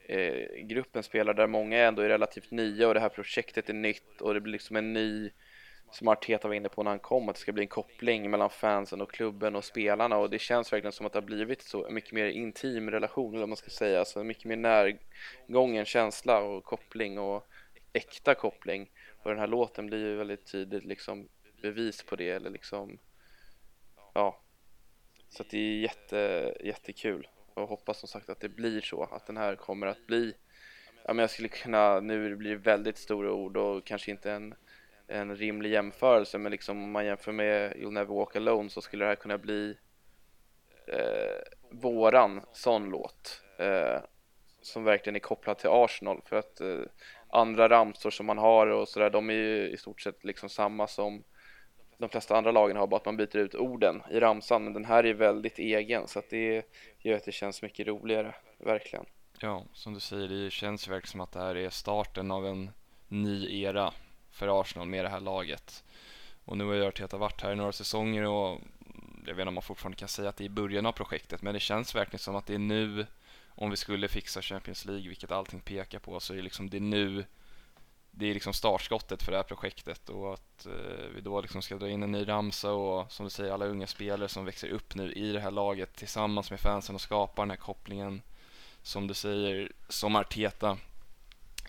eh, 0.07 0.63
gruppen 0.63 1.03
spelare 1.03 1.35
där 1.35 1.47
många 1.47 1.77
ändå 1.77 2.01
är 2.01 2.09
relativt 2.09 2.51
nya 2.51 2.87
och 2.87 2.93
det 2.93 2.99
här 2.99 3.09
projektet 3.09 3.69
är 3.69 3.73
nytt 3.73 4.21
och 4.21 4.33
det 4.33 4.41
blir 4.41 4.53
liksom 4.53 4.75
en 4.75 4.93
ny 4.93 5.31
som 5.91 6.07
Arteta 6.07 6.47
var 6.47 6.55
inne 6.55 6.69
på 6.69 6.83
när 6.83 6.91
han 6.91 6.99
kom, 6.99 7.29
att 7.29 7.35
det 7.35 7.41
ska 7.41 7.51
bli 7.51 7.63
en 7.63 7.67
koppling 7.67 8.31
mellan 8.31 8.49
fansen 8.49 9.01
och 9.01 9.11
klubben 9.11 9.55
och 9.55 9.63
spelarna 9.63 10.17
och 10.17 10.29
det 10.29 10.39
känns 10.39 10.73
verkligen 10.73 10.91
som 10.91 11.05
att 11.05 11.13
det 11.13 11.19
har 11.19 11.25
blivit 11.25 11.61
så 11.61 11.89
mycket 11.89 12.11
mer 12.11 12.25
intim 12.25 12.91
relation, 12.91 13.29
eller 13.29 13.39
vad 13.39 13.49
man 13.49 13.57
ska 13.57 13.69
säga, 13.69 13.99
alltså 13.99 14.23
mycket 14.23 14.45
mer 14.45 14.55
närgången 15.47 15.85
känsla 15.85 16.39
och 16.39 16.63
koppling 16.63 17.19
och 17.19 17.47
äkta 17.93 18.35
koppling 18.35 18.89
och 19.23 19.29
den 19.29 19.39
här 19.39 19.47
låten 19.47 19.87
blir 19.87 19.99
ju 19.99 20.15
väldigt 20.15 20.51
tydligt 20.51 20.85
liksom 20.85 21.29
bevis 21.61 22.03
på 22.03 22.15
det 22.15 22.29
eller 22.29 22.49
liksom 22.49 22.99
ja. 24.13 24.41
Så 25.29 25.43
att 25.43 25.49
det 25.49 25.57
är 25.57 25.79
jätte, 25.79 26.53
jättekul. 26.59 27.27
Och 27.53 27.67
hoppas 27.67 27.99
som 27.99 28.09
sagt 28.09 28.29
att 28.29 28.39
det 28.39 28.49
blir 28.49 28.81
så 28.81 29.03
att 29.03 29.27
den 29.27 29.37
här 29.37 29.55
kommer 29.55 29.87
att 29.87 30.07
bli 30.07 30.33
ja 31.03 31.13
men 31.13 31.23
jag 31.23 31.29
skulle 31.29 31.47
kunna, 31.47 31.99
nu 31.99 32.35
blir 32.35 32.51
det 32.51 32.57
väldigt 32.57 32.97
stora 32.97 33.31
ord 33.31 33.57
och 33.57 33.85
kanske 33.85 34.11
inte 34.11 34.31
en 34.31 34.55
en 35.11 35.35
rimlig 35.35 35.71
jämförelse 35.71 36.37
men 36.37 36.51
liksom 36.51 36.83
om 36.83 36.91
man 36.91 37.05
jämför 37.05 37.31
med 37.31 37.73
You'll 37.73 37.91
Never 37.91 38.15
Walk 38.15 38.35
Alone 38.35 38.69
så 38.69 38.81
skulle 38.81 39.05
det 39.05 39.09
här 39.09 39.15
kunna 39.15 39.37
bli 39.37 39.77
eh, 40.87 41.41
våran 41.69 42.41
sån 42.53 42.89
låt 42.89 43.43
eh, 43.57 43.99
som 44.61 44.83
verkligen 44.83 45.15
är 45.15 45.19
kopplad 45.19 45.57
till 45.57 45.69
Arsenal. 45.69 46.21
För 46.25 46.35
att 46.35 46.61
eh, 46.61 46.79
andra 47.31 47.69
ramsor 47.69 48.09
som 48.09 48.25
man 48.25 48.37
har 48.37 48.67
och 48.67 48.87
sådär 48.87 49.09
de 49.09 49.29
är 49.29 49.33
ju 49.33 49.69
i 49.69 49.77
stort 49.77 50.01
sett 50.01 50.23
liksom 50.23 50.49
samma 50.49 50.87
som 50.87 51.23
de 51.97 52.09
flesta 52.09 52.37
andra 52.37 52.51
lagen 52.51 52.77
har 52.77 52.87
bara 52.87 52.97
att 52.97 53.05
man 53.05 53.17
byter 53.17 53.37
ut 53.37 53.55
orden 53.55 54.01
i 54.11 54.19
ramsan 54.19 54.63
men 54.63 54.73
den 54.73 54.85
här 54.85 55.05
är 55.05 55.13
väldigt 55.13 55.59
egen 55.59 56.07
så 56.07 56.19
att 56.19 56.29
det 56.29 56.65
gör 56.99 57.15
att 57.15 57.25
det 57.25 57.31
känns 57.31 57.61
mycket 57.61 57.87
roligare, 57.87 58.35
verkligen. 58.57 59.05
Ja, 59.39 59.65
som 59.73 59.93
du 59.93 59.99
säger, 59.99 60.27
det 60.27 60.51
känns 60.51 60.87
ju 60.87 60.91
verkligen 60.91 61.11
som 61.11 61.21
att 61.21 61.31
det 61.31 61.39
här 61.39 61.55
är 61.55 61.69
starten 61.69 62.31
av 62.31 62.47
en 62.47 62.71
ny 63.07 63.61
era 63.61 63.93
för 64.31 64.61
Arsenal 64.61 64.87
med 64.87 65.05
det 65.05 65.09
här 65.09 65.19
laget. 65.19 65.83
Och 66.45 66.57
nu 66.57 66.65
har 66.65 66.73
ju 66.73 66.85
Arteta 66.85 67.17
varit 67.17 67.41
här 67.41 67.51
i 67.51 67.55
några 67.55 67.71
säsonger 67.71 68.25
och 68.25 68.59
jag 69.25 69.35
vet 69.35 69.39
inte 69.39 69.47
om 69.47 69.53
man 69.53 69.63
fortfarande 69.63 69.97
kan 69.97 70.07
säga 70.07 70.29
att 70.29 70.37
det 70.37 70.43
är 70.43 70.45
i 70.45 70.49
början 70.49 70.85
av 70.85 70.91
projektet 70.91 71.41
men 71.41 71.53
det 71.53 71.59
känns 71.59 71.95
verkligen 71.95 72.19
som 72.19 72.35
att 72.35 72.45
det 72.45 72.53
är 72.53 72.59
nu 72.59 73.05
om 73.55 73.69
vi 73.69 73.77
skulle 73.77 74.07
fixa 74.07 74.41
Champions 74.41 74.85
League, 74.85 75.07
vilket 75.07 75.31
allting 75.31 75.61
pekar 75.61 75.99
på, 75.99 76.19
så 76.19 76.33
är 76.33 76.37
det 76.37 76.43
liksom 76.43 76.69
det 76.69 76.79
nu 76.79 77.25
det 78.13 78.25
är 78.29 78.33
liksom 78.33 78.53
startskottet 78.53 79.23
för 79.23 79.31
det 79.31 79.37
här 79.37 79.43
projektet 79.43 80.09
och 80.09 80.33
att 80.33 80.65
eh, 80.65 81.05
vi 81.15 81.21
då 81.21 81.41
liksom 81.41 81.61
ska 81.61 81.75
dra 81.75 81.89
in 81.89 82.03
en 82.03 82.11
ny 82.11 82.27
ramsa 82.27 82.71
och 82.71 83.11
som 83.11 83.23
du 83.23 83.29
säger 83.29 83.53
alla 83.53 83.65
unga 83.65 83.87
spelare 83.87 84.29
som 84.29 84.45
växer 84.45 84.67
upp 84.67 84.95
nu 84.95 85.13
i 85.13 85.31
det 85.31 85.39
här 85.39 85.51
laget 85.51 85.95
tillsammans 85.95 86.51
med 86.51 86.59
fansen 86.59 86.95
och 86.95 87.01
skapar 87.01 87.43
den 87.43 87.49
här 87.49 87.57
kopplingen 87.57 88.21
som 88.81 89.07
du 89.07 89.13
säger, 89.13 89.71
som 89.89 90.15
Arteta 90.15 90.77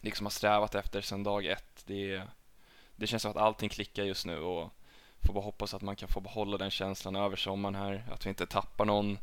liksom 0.01 0.27
har 0.27 0.31
strävat 0.31 0.75
efter 0.75 1.01
sedan 1.01 1.23
dag 1.23 1.47
ett. 1.47 1.83
Det 1.87 2.23
det 2.97 3.07
känns 3.07 3.23
som 3.23 3.31
att 3.31 3.37
allting 3.37 3.69
klickar 3.69 4.05
just 4.05 4.27
nu 4.27 4.39
och 4.39 4.73
får 5.23 5.33
bara 5.35 5.45
hoppas 5.45 5.75
att 5.75 5.83
man 5.83 5.97
kan 5.97 6.09
få 6.09 6.21
behålla 6.21 6.59
den 6.59 6.71
känslan 6.71 7.17
över 7.17 7.37
sommaren 7.37 7.75
här. 7.75 8.05
Att 8.13 8.27
vi 8.27 8.29
inte 8.29 8.47
tappar 8.47 8.85
någon 8.85 9.19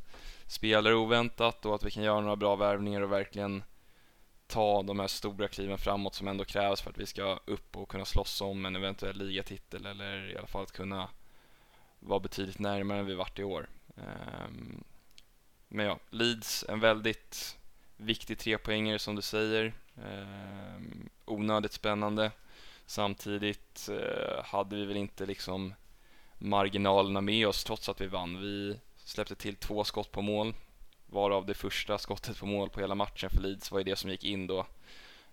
spelare 0.47 0.95
oväntat 0.95 1.65
och 1.65 1.75
att 1.75 1.83
vi 1.83 1.91
kan 1.91 2.03
göra 2.03 2.21
några 2.21 2.35
bra 2.35 2.55
värvningar 2.55 3.01
och 3.01 3.11
verkligen 3.11 3.63
ta 4.47 4.83
de 4.83 4.99
här 4.99 5.07
stora 5.07 5.47
kliven 5.47 5.77
framåt 5.77 6.15
som 6.15 6.27
ändå 6.27 6.45
krävs 6.45 6.81
för 6.81 6.89
att 6.89 6.97
vi 6.97 7.05
ska 7.05 7.39
upp 7.45 7.77
och 7.77 7.89
kunna 7.89 8.05
slåss 8.05 8.41
om 8.41 8.65
en 8.65 8.75
eventuell 8.75 9.17
ligatitel 9.17 9.85
eller 9.85 10.31
i 10.31 10.37
alla 10.37 10.47
fall 10.47 10.63
att 10.63 10.71
kunna 10.71 11.09
vara 11.99 12.19
betydligt 12.19 12.59
närmare 12.59 12.99
än 12.99 13.05
vi 13.05 13.15
varit 13.15 13.39
i 13.39 13.43
år. 13.43 13.69
Ehm, 13.97 14.83
men 15.67 15.85
ja, 15.85 15.99
Leeds, 16.09 16.65
en 16.69 16.79
väldigt 16.79 17.57
viktig 17.97 18.39
trepoängare 18.39 18.99
som 18.99 19.15
du 19.15 19.21
säger. 19.21 19.73
Ehm, 20.03 21.09
onödigt 21.25 21.73
spännande. 21.73 22.31
Samtidigt 22.85 23.89
eh, 23.89 24.43
hade 24.43 24.75
vi 24.75 24.85
väl 24.85 24.97
inte 24.97 25.25
liksom 25.25 25.73
marginalerna 26.39 27.21
med 27.21 27.47
oss 27.47 27.63
trots 27.63 27.89
att 27.89 28.01
vi 28.01 28.07
vann. 28.07 28.41
Vi 28.41 28.79
släppte 28.97 29.35
till 29.35 29.55
två 29.55 29.83
skott 29.83 30.11
på 30.11 30.21
mål 30.21 30.53
varav 31.05 31.45
det 31.45 31.53
första 31.53 31.97
skottet 31.97 32.39
på 32.39 32.45
mål 32.45 32.69
på 32.69 32.79
hela 32.79 32.95
matchen 32.95 33.29
för 33.29 33.41
Leeds 33.41 33.71
var 33.71 33.79
ju 33.79 33.83
det 33.83 33.95
som 33.95 34.09
gick 34.09 34.23
in 34.23 34.47
då. 34.47 34.65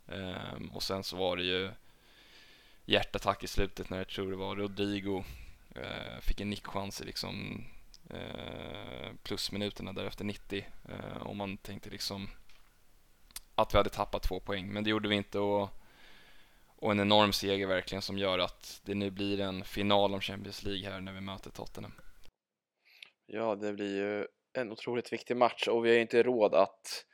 Um, 0.06 0.70
och 0.74 0.82
sen 0.82 1.04
så 1.04 1.16
var 1.16 1.36
det 1.36 1.42
ju 1.42 1.70
hjärtattack 2.84 3.44
i 3.44 3.46
slutet 3.46 3.90
när 3.90 3.98
jag 3.98 4.08
tror 4.08 4.30
det 4.30 4.36
var 4.36 4.56
Rodrigo 4.56 5.24
uh, 5.76 6.20
fick 6.20 6.40
en 6.40 6.50
nickchans 6.50 7.00
i 7.00 7.04
liksom 7.04 7.64
uh, 8.14 9.10
plusminuterna 9.22 9.92
därefter 9.92 10.24
90 10.24 10.66
uh, 10.88 10.94
eh, 10.94 11.22
och 11.22 11.36
man 11.36 11.56
tänkte 11.56 11.90
liksom 11.90 12.28
att 13.54 13.74
vi 13.74 13.78
hade 13.78 13.90
tappat 13.90 14.22
två 14.22 14.40
poäng 14.40 14.66
men 14.72 14.84
det 14.84 14.90
gjorde 14.90 15.08
vi 15.08 15.14
inte 15.16 15.38
och 15.38 15.70
och 16.76 16.90
en 16.90 17.00
enorm 17.00 17.32
seger 17.32 17.66
verkligen 17.66 18.02
som 18.02 18.18
gör 18.18 18.38
att 18.38 18.80
det 18.84 18.94
nu 18.94 19.10
blir 19.10 19.40
en 19.40 19.64
final 19.64 20.14
om 20.14 20.20
Champions 20.20 20.62
League 20.62 20.90
här 20.90 21.00
när 21.00 21.12
vi 21.12 21.20
möter 21.20 21.50
Tottenham. 21.50 21.92
Ja, 23.26 23.54
det 23.54 23.72
blir 23.72 23.96
ju 23.96 24.26
en 24.52 24.72
otroligt 24.72 25.12
viktig 25.12 25.36
match 25.36 25.68
och 25.68 25.84
vi 25.84 25.88
har 25.88 25.94
ju 25.94 26.00
inte 26.00 26.22
råd 26.22 26.54
att 26.54 27.04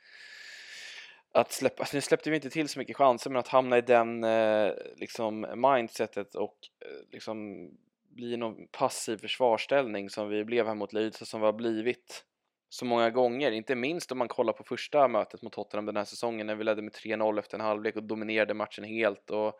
att 1.35 1.51
släppa, 1.51 1.81
alltså 1.83 1.97
nu 1.97 2.01
släppte 2.01 2.29
vi 2.29 2.35
inte 2.35 2.49
till 2.49 2.69
så 2.69 2.79
mycket 2.79 2.97
chanser 2.97 3.29
men 3.29 3.39
att 3.39 3.47
hamna 3.47 3.77
i 3.77 3.81
den 3.81 4.23
eh, 4.23 4.71
liksom 4.95 5.47
mindsetet 5.55 6.35
och 6.35 6.57
eh, 6.85 7.11
liksom 7.11 7.69
bli 8.09 8.37
någon 8.37 8.67
passiv 8.67 9.17
försvarsställning 9.17 10.09
som 10.09 10.29
vi 10.29 10.45
blev 10.45 10.67
här 10.67 10.75
mot 10.75 10.93
Leeds 10.93 11.21
och 11.21 11.27
som 11.27 11.39
vi 11.39 11.45
har 11.45 11.53
blivit 11.53 12.25
så 12.73 12.85
många 12.85 13.09
gånger, 13.09 13.51
inte 13.51 13.75
minst 13.75 14.11
om 14.11 14.17
man 14.17 14.27
kollar 14.27 14.53
på 14.53 14.63
första 14.63 15.07
mötet 15.07 15.41
mot 15.41 15.53
Tottenham 15.53 15.85
den 15.85 15.97
här 15.97 16.05
säsongen 16.05 16.47
när 16.47 16.55
vi 16.55 16.63
ledde 16.63 16.81
med 16.81 16.93
3-0 16.93 17.39
efter 17.39 17.57
en 17.57 17.65
halvlek 17.65 17.95
och 17.95 18.03
dominerade 18.03 18.53
matchen 18.53 18.83
helt 18.83 19.29
och, 19.29 19.59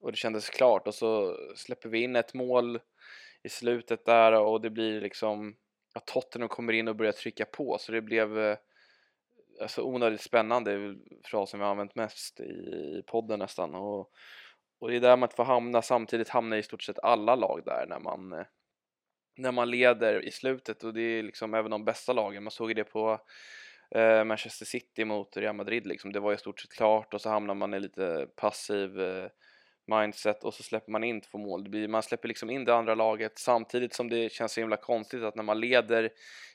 och 0.00 0.10
det 0.12 0.16
kändes 0.16 0.50
klart 0.50 0.86
och 0.86 0.94
så 0.94 1.36
släpper 1.56 1.88
vi 1.88 2.02
in 2.02 2.16
ett 2.16 2.34
mål 2.34 2.80
i 3.42 3.48
slutet 3.48 4.04
där 4.04 4.32
och 4.32 4.60
det 4.60 4.70
blir 4.70 5.00
liksom 5.00 5.56
att 5.94 6.06
Tottenham 6.06 6.48
kommer 6.48 6.72
in 6.72 6.88
och 6.88 6.96
börjar 6.96 7.12
trycka 7.12 7.44
på. 7.44 7.76
Så 7.80 7.92
det 7.92 8.00
blev 8.00 8.38
eh, 8.38 8.56
alltså 9.60 9.82
onödigt 9.82 10.20
spännande 10.20 10.96
frasen 11.24 11.60
vi 11.60 11.64
har 11.64 11.70
använt 11.70 11.94
mest 11.94 12.40
i 12.40 13.02
podden 13.06 13.38
nästan 13.38 13.74
och, 13.74 14.10
och 14.78 14.90
det 14.90 14.96
är 14.96 15.00
där 15.00 15.16
man 15.16 15.28
får 15.28 15.44
hamna 15.44 15.82
samtidigt 15.82 16.28
hamnar 16.28 16.56
i 16.56 16.62
stort 16.62 16.82
sett 16.82 16.98
alla 16.98 17.34
lag 17.34 17.62
där 17.64 17.86
när 17.88 18.00
man 18.00 18.32
eh, 18.32 18.46
när 19.34 19.52
man 19.52 19.70
leder 19.70 20.24
i 20.24 20.30
slutet 20.30 20.84
och 20.84 20.94
det 20.94 21.00
är 21.00 21.22
liksom 21.22 21.54
även 21.54 21.70
de 21.70 21.84
bästa 21.84 22.12
lagen. 22.12 22.42
Man 22.42 22.50
såg 22.50 22.70
ju 22.70 22.74
det 22.74 22.84
på 22.84 23.20
eh, 23.90 24.24
Manchester 24.24 24.66
City 24.66 25.04
mot 25.04 25.36
Real 25.36 25.56
Madrid 25.56 25.86
liksom. 25.86 26.12
Det 26.12 26.20
var 26.20 26.32
i 26.32 26.38
stort 26.38 26.60
sett 26.60 26.72
klart 26.72 27.14
och 27.14 27.20
så 27.20 27.28
hamnar 27.28 27.54
man 27.54 27.74
i 27.74 27.80
lite 27.80 28.28
passiv 28.36 29.00
eh, 29.00 29.28
mindset 29.86 30.44
och 30.44 30.54
så 30.54 30.62
släpper 30.62 30.92
man 30.92 31.04
in 31.04 31.20
två 31.20 31.38
mål. 31.38 31.68
Blir, 31.68 31.88
man 31.88 32.02
släpper 32.02 32.28
liksom 32.28 32.50
in 32.50 32.64
det 32.64 32.74
andra 32.74 32.94
laget 32.94 33.38
samtidigt 33.38 33.94
som 33.94 34.08
det 34.08 34.32
känns 34.32 34.52
så 34.52 34.60
himla 34.60 34.76
konstigt 34.76 35.22
att 35.22 35.36
när 35.36 35.42
man 35.42 35.60
leder 35.60 36.04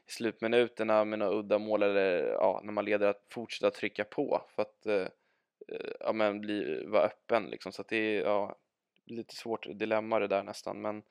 i 0.08 0.12
slutminuterna 0.12 1.06
med 1.06 1.20
några 1.20 1.40
udda 1.40 1.60
mål 1.60 1.84
eller 1.84 2.24
ja, 2.24 2.62
när 2.64 2.74
man 2.74 2.86
leder 2.86 3.08
att 3.08 3.26
fortsätta 3.32 3.72
trycka 3.72 4.04
på 4.04 4.42
för 4.56 4.62
att 4.62 4.86
eh, 4.86 5.08
eh 5.72 5.92
ja, 6.00 6.14
men 6.14 6.42
bli, 6.42 6.86
vara 6.86 7.04
öppen 7.04 7.46
liksom. 7.46 7.72
Så 7.72 7.82
att 7.82 7.88
det 7.88 7.98
är 7.98 8.22
ja, 8.22 8.56
lite 9.06 9.36
svårt 9.36 9.68
dilemma 9.80 10.20
det 10.20 10.28
där 10.28 10.44
nästan 10.44 10.82
men 10.82 11.04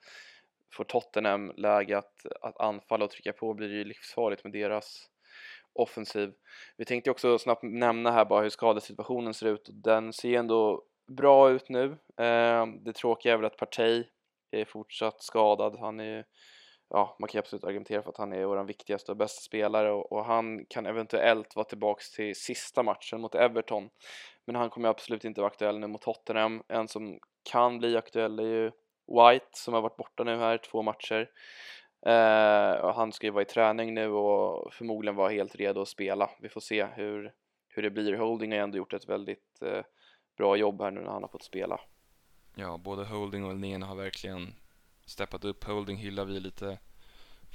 får 0.73 0.83
Tottenham 0.83 1.53
läge 1.57 1.97
att, 1.97 2.25
att 2.41 2.61
anfalla 2.61 3.05
och 3.05 3.11
trycka 3.11 3.33
på 3.33 3.53
blir 3.53 3.69
det 3.69 3.75
ju 3.75 3.83
livsfarligt 3.83 4.43
med 4.43 4.53
deras 4.53 5.09
offensiv. 5.73 6.33
Vi 6.77 6.85
tänkte 6.85 7.11
också 7.11 7.39
snabbt 7.39 7.63
nämna 7.63 8.11
här 8.11 8.25
bara 8.25 8.41
hur 8.41 8.49
skadesituationen 8.49 9.33
ser 9.33 9.47
ut 9.47 9.67
och 9.67 9.73
den 9.73 10.13
ser 10.13 10.39
ändå 10.39 10.83
bra 11.07 11.49
ut 11.49 11.69
nu. 11.69 11.85
Eh, 12.17 12.65
det 12.85 12.93
tråkiga 12.93 13.33
är 13.33 13.37
väl 13.37 13.45
att 13.45 13.57
Partey 13.57 14.03
är 14.51 14.65
fortsatt 14.65 15.23
skadad. 15.23 15.79
Han 15.79 15.99
är 15.99 16.25
ja, 16.89 17.15
man 17.19 17.29
kan 17.29 17.39
absolut 17.39 17.63
argumentera 17.63 18.01
för 18.01 18.09
att 18.09 18.17
han 18.17 18.33
är 18.33 18.45
vår 18.45 18.63
viktigaste 18.63 19.11
och 19.11 19.17
bästa 19.17 19.41
spelare 19.41 19.91
och, 19.91 20.11
och, 20.11 20.25
han 20.25 20.65
kan 20.69 20.85
eventuellt 20.85 21.55
vara 21.55 21.65
tillbaks 21.65 22.11
till 22.11 22.35
sista 22.35 22.83
matchen 22.83 23.21
mot 23.21 23.35
Everton. 23.35 23.89
Men 24.45 24.55
han 24.55 24.69
kommer 24.69 24.89
absolut 24.89 25.25
inte 25.25 25.41
vara 25.41 25.51
aktuell 25.51 25.79
nu 25.79 25.87
mot 25.87 26.01
Tottenham. 26.01 26.63
En 26.67 26.87
som 26.87 27.19
kan 27.51 27.77
bli 27.77 27.97
aktuell 27.97 28.39
är 28.39 28.43
ju 28.43 28.71
White 29.07 29.47
som 29.51 29.73
har 29.73 29.81
varit 29.81 29.97
borta 29.97 30.23
nu 30.23 30.37
här 30.37 30.57
två 30.57 30.81
matcher. 30.81 31.29
Eh, 32.05 32.93
han 32.95 33.11
ska 33.11 33.27
ju 33.27 33.31
vara 33.31 33.41
i 33.41 33.45
träning 33.45 33.93
nu 33.93 34.09
och 34.09 34.73
förmodligen 34.73 35.15
vara 35.15 35.29
helt 35.29 35.55
redo 35.55 35.81
att 35.81 35.87
spela. 35.87 36.29
Vi 36.41 36.49
får 36.49 36.61
se 36.61 36.85
hur, 36.85 37.33
hur 37.67 37.83
det 37.83 37.89
blir. 37.89 38.17
Holding 38.17 38.51
har 38.51 38.57
ju 38.57 38.63
ändå 38.63 38.77
gjort 38.77 38.93
ett 38.93 39.09
väldigt 39.09 39.61
eh, 39.61 39.81
bra 40.37 40.55
jobb 40.55 40.81
här 40.81 40.91
nu 40.91 41.01
när 41.01 41.11
han 41.11 41.23
har 41.23 41.29
fått 41.29 41.43
spela. 41.43 41.79
Ja, 42.55 42.77
både 42.77 43.05
Holding 43.05 43.45
och 43.45 43.51
Elnén 43.51 43.83
har 43.83 43.95
verkligen 43.95 44.53
steppat 45.05 45.45
upp. 45.45 45.63
Holding 45.63 45.97
hyllar 45.97 46.25
vi 46.25 46.39
lite 46.39 46.79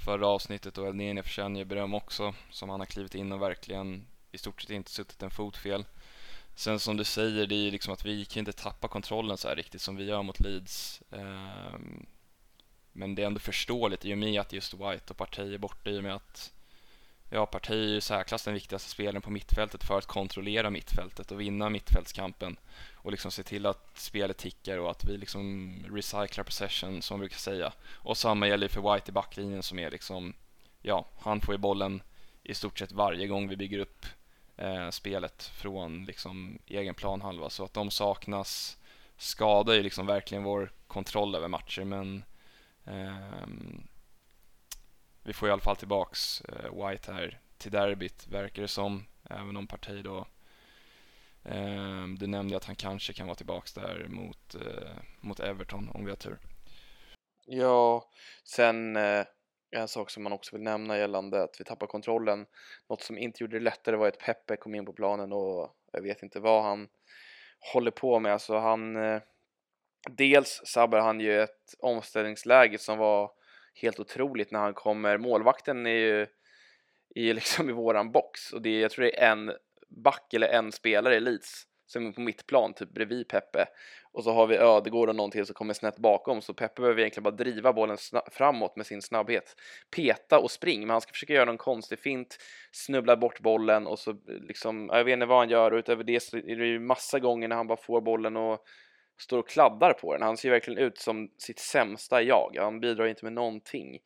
förra 0.05 0.27
avsnittet 0.27 0.79
och 0.79 0.87
Elnén 0.87 1.23
förtjänar 1.23 1.59
ju 1.59 1.65
beröm 1.65 1.95
också 1.95 2.35
som 2.51 2.71
han 2.71 2.81
har 2.81 2.87
klivit 2.87 3.15
in 3.15 3.33
och 3.33 3.43
verkligen 3.43 4.07
i 4.33 4.39
stort 4.39 4.63
sett 4.63 4.71
inte 4.71 4.91
suttit 4.91 5.23
en 5.23 5.31
fot 5.31 5.57
fel. 5.57 5.85
Sen 6.55 6.81
som 6.81 6.97
du 6.97 7.05
säger, 7.05 7.47
det 7.47 7.55
är 7.55 7.65
ju 7.65 7.71
liksom 7.71 7.95
att 7.95 8.05
vi 8.05 8.25
kan 8.25 8.41
inte 8.41 8.53
tappa 8.53 8.89
kontrollen 8.89 9.37
så 9.37 9.49
här 9.49 9.57
riktigt 9.57 9.83
som 9.83 9.97
vi 9.97 10.05
gör 10.05 10.23
mot 10.23 10.41
Leeds. 10.41 11.03
Ehm, 11.11 12.07
men 12.93 13.15
det 13.15 13.23
är 13.23 13.27
ändå 13.27 13.41
förståeligt 13.41 14.05
i 14.05 14.15
och 14.15 14.19
med 14.19 14.41
att 14.41 14.53
just 14.53 14.75
White 14.75 15.05
och 15.11 15.17
Partey 15.17 15.55
är 15.55 15.59
borta 15.59 15.91
i 15.91 15.99
och 15.99 16.03
med 16.03 16.15
att 16.15 16.53
ja, 17.31 17.47
Partey 17.47 17.79
är 17.79 17.89
ju 17.89 18.01
särklass 18.01 18.45
den 18.45 18.55
viktigaste 18.55 18.91
spelaren 18.91 19.23
på 19.23 19.31
mittfältet 19.31 19.85
för 19.85 19.99
att 19.99 20.07
kontrollera 20.07 20.71
mittfältet 20.71 21.31
och 21.33 21.41
vinna 21.41 21.71
mittfältskampen 21.71 22.57
och 22.95 23.11
liksom 23.11 23.31
se 23.31 23.43
till 23.43 23.67
att 23.67 23.99
spelet 23.99 24.39
tickar 24.39 24.79
och 24.79 24.91
att 24.91 25.05
vi 25.05 25.17
liksom 25.17 25.75
recyclar 25.91 26.45
possession 26.45 27.03
som 27.03 27.15
man 27.15 27.21
brukar 27.21 27.39
säga. 27.39 27.73
Och 27.91 28.17
samma 28.17 28.49
gäller 28.49 28.69
för 28.69 28.95
White 28.95 29.11
i 29.11 29.13
backlinjen 29.13 29.63
som 29.63 29.79
är 29.79 29.91
liksom, 29.91 30.35
ja, 30.83 31.07
han 31.19 31.41
får 31.41 31.55
ju 31.55 31.59
bollen 31.59 32.03
i 32.43 32.55
stort 32.55 32.79
sett 32.79 32.93
varje 32.93 33.27
gång 33.27 33.49
vi 33.49 33.57
bygger 33.57 33.79
upp 33.79 34.07
eh, 34.63 34.91
spelet 34.91 35.43
från 35.43 36.05
liksom 36.05 36.59
egen 36.67 36.95
planhalva. 36.95 37.51
Så 37.51 37.65
att 37.65 37.75
de 37.75 37.91
saknas 37.91 38.79
skadar 39.17 39.75
ju 39.75 39.83
liksom 39.83 40.07
verkligen 40.07 40.45
vår 40.45 40.73
kontroll 40.87 41.35
över 41.35 41.49
matcher. 41.49 41.85
Men 41.85 42.25
eh, 42.85 43.47
vi 45.23 45.33
får 45.33 45.49
i 45.49 45.53
alla 45.53 45.63
fall 45.63 45.77
tillbaks 45.77 46.41
eh, 46.41 46.89
White 46.89 47.13
här 47.13 47.41
till 47.59 47.73
derbyt 47.73 48.27
verkar 48.27 48.63
det 48.63 48.69
som. 48.69 49.07
Även 49.31 49.57
om 49.57 49.67
Partey 49.67 50.03
då 50.03 50.27
eh, 51.45 52.07
du 52.19 52.27
nämnde 52.27 52.57
att 52.57 52.65
han 52.65 52.77
kanske 52.77 53.13
kan 53.13 53.27
vara 53.27 53.37
tillbaks 53.37 53.73
där 53.73 54.07
mot, 54.09 54.55
eh, 54.55 54.97
mot 55.21 55.41
Everton 55.41 55.89
om 55.89 56.05
vi 56.05 56.11
har 56.11 56.17
tur. 56.17 56.39
Ja, 57.47 58.11
sen 58.45 58.97
eh, 58.97 59.25
en 59.73 59.89
sak 59.89 60.11
som 60.11 60.23
man 60.23 60.33
också 60.33 60.57
vill 60.57 60.63
nämna 60.63 60.99
gällande 60.99 61.43
att 61.43 61.57
vi 61.61 61.65
tappar 61.65 61.87
kontrollen. 61.87 62.47
Något 62.89 63.03
som 63.03 63.19
inte 63.19 63.43
gjorde 63.43 63.59
det 63.59 63.65
lättare 63.65 63.97
var 63.97 64.09
att 64.09 64.19
Peppe 64.19 64.57
kom 64.57 64.75
in 64.75 64.87
på 64.87 64.93
planen 64.93 65.33
och 65.33 65.77
jag 65.93 66.03
vet 66.03 66.23
inte 66.23 66.41
vad 66.41 66.63
han 66.63 66.89
håller 67.73 67.91
på 67.91 68.19
med. 68.19 68.33
Alltså 68.33 68.59
han, 68.59 68.97
eh, 68.97 69.23
dels 70.11 70.63
sabbar 70.65 70.99
han 70.99 71.21
ju 71.21 71.43
ett 71.43 71.75
omställningsläge 71.79 72.79
som 72.79 72.99
var 72.99 73.31
helt 73.75 74.01
otroligt 74.01 74.51
när 74.51 74.61
han 74.61 74.75
kommer. 74.75 75.19
Målvakten 75.19 75.87
är 75.87 75.91
ju 75.91 76.27
är 77.15 77.35
liksom 77.35 77.71
i 77.71 77.73
våran 77.73 78.13
box 78.13 78.53
och 78.53 78.63
det, 78.63 78.81
jag 78.81 78.91
tror 78.91 79.05
det 79.05 79.21
är 79.21 79.33
en 79.33 79.53
back 79.89 80.35
eller 80.35 80.49
en 80.49 80.73
spelare 80.73 81.17
i 81.17 81.21
Leeds 81.21 81.67
som 81.93 82.07
är 82.07 82.13
på 82.13 82.21
mittplan, 82.21 82.75
typ 82.75 82.91
bredvid 82.91 83.29
Peppe. 83.29 83.67
Och 84.13 84.25
så 84.25 84.33
har 84.33 84.47
vi 84.47 84.57
Ödegård 84.57 85.09
och 85.09 85.17
någon 85.17 85.31
till 85.31 85.47
som 85.47 85.55
kommer 85.55 85.75
snett 85.75 85.99
bakom, 85.99 86.43
så 86.43 86.55
Peppe 86.55 86.81
behöver 86.83 87.01
egentligen 87.01 87.25
bara 87.25 87.35
driva 87.35 87.73
bollen 87.73 87.97
framåt 88.31 88.77
med 88.77 88.87
sin 88.87 89.03
snabbhet. 89.03 89.57
Peta 89.97 90.39
och 90.39 90.51
spring, 90.51 90.81
men 90.81 90.91
han 90.91 91.01
ska 91.01 91.13
försöka 91.13 91.33
göra 91.33 91.45
någon 91.45 91.59
konstig 91.59 91.99
fint, 91.99 92.39
snubbla 92.73 93.17
bort 93.17 93.41
bollen 93.41 93.87
och 93.87 93.99
så 93.99 94.17
liksom, 94.27 94.91
jag 94.93 95.05
vet 95.05 95.13
inte 95.13 95.27
vad 95.27 95.39
han 95.39 95.49
gör 95.49 95.73
och 95.73 95.79
utöver 95.79 96.05
det 96.05 96.21
så 96.23 96.37
är 96.37 96.57
det 96.57 96.67
ju 96.67 96.81
massa 96.81 97.19
gånger 97.19 97.49
när 97.49 97.57
han 97.57 97.67
bara 97.67 97.83
får 97.83 98.01
bollen 98.01 98.37
och 98.37 98.65
står 99.19 99.39
och 99.39 99.49
kladdar 99.49 99.93
på 99.93 100.13
den. 100.13 100.23
Han 100.23 100.37
ser 100.37 100.51
verkligen 100.51 100.79
ut 100.79 100.99
som 100.99 101.31
sitt 101.39 101.59
sämsta 101.59 102.23
jag, 102.23 102.57
han 102.59 102.81
bidrar 102.81 103.07
inte 103.07 103.25
med 103.25 103.33
någonting. 103.33 103.99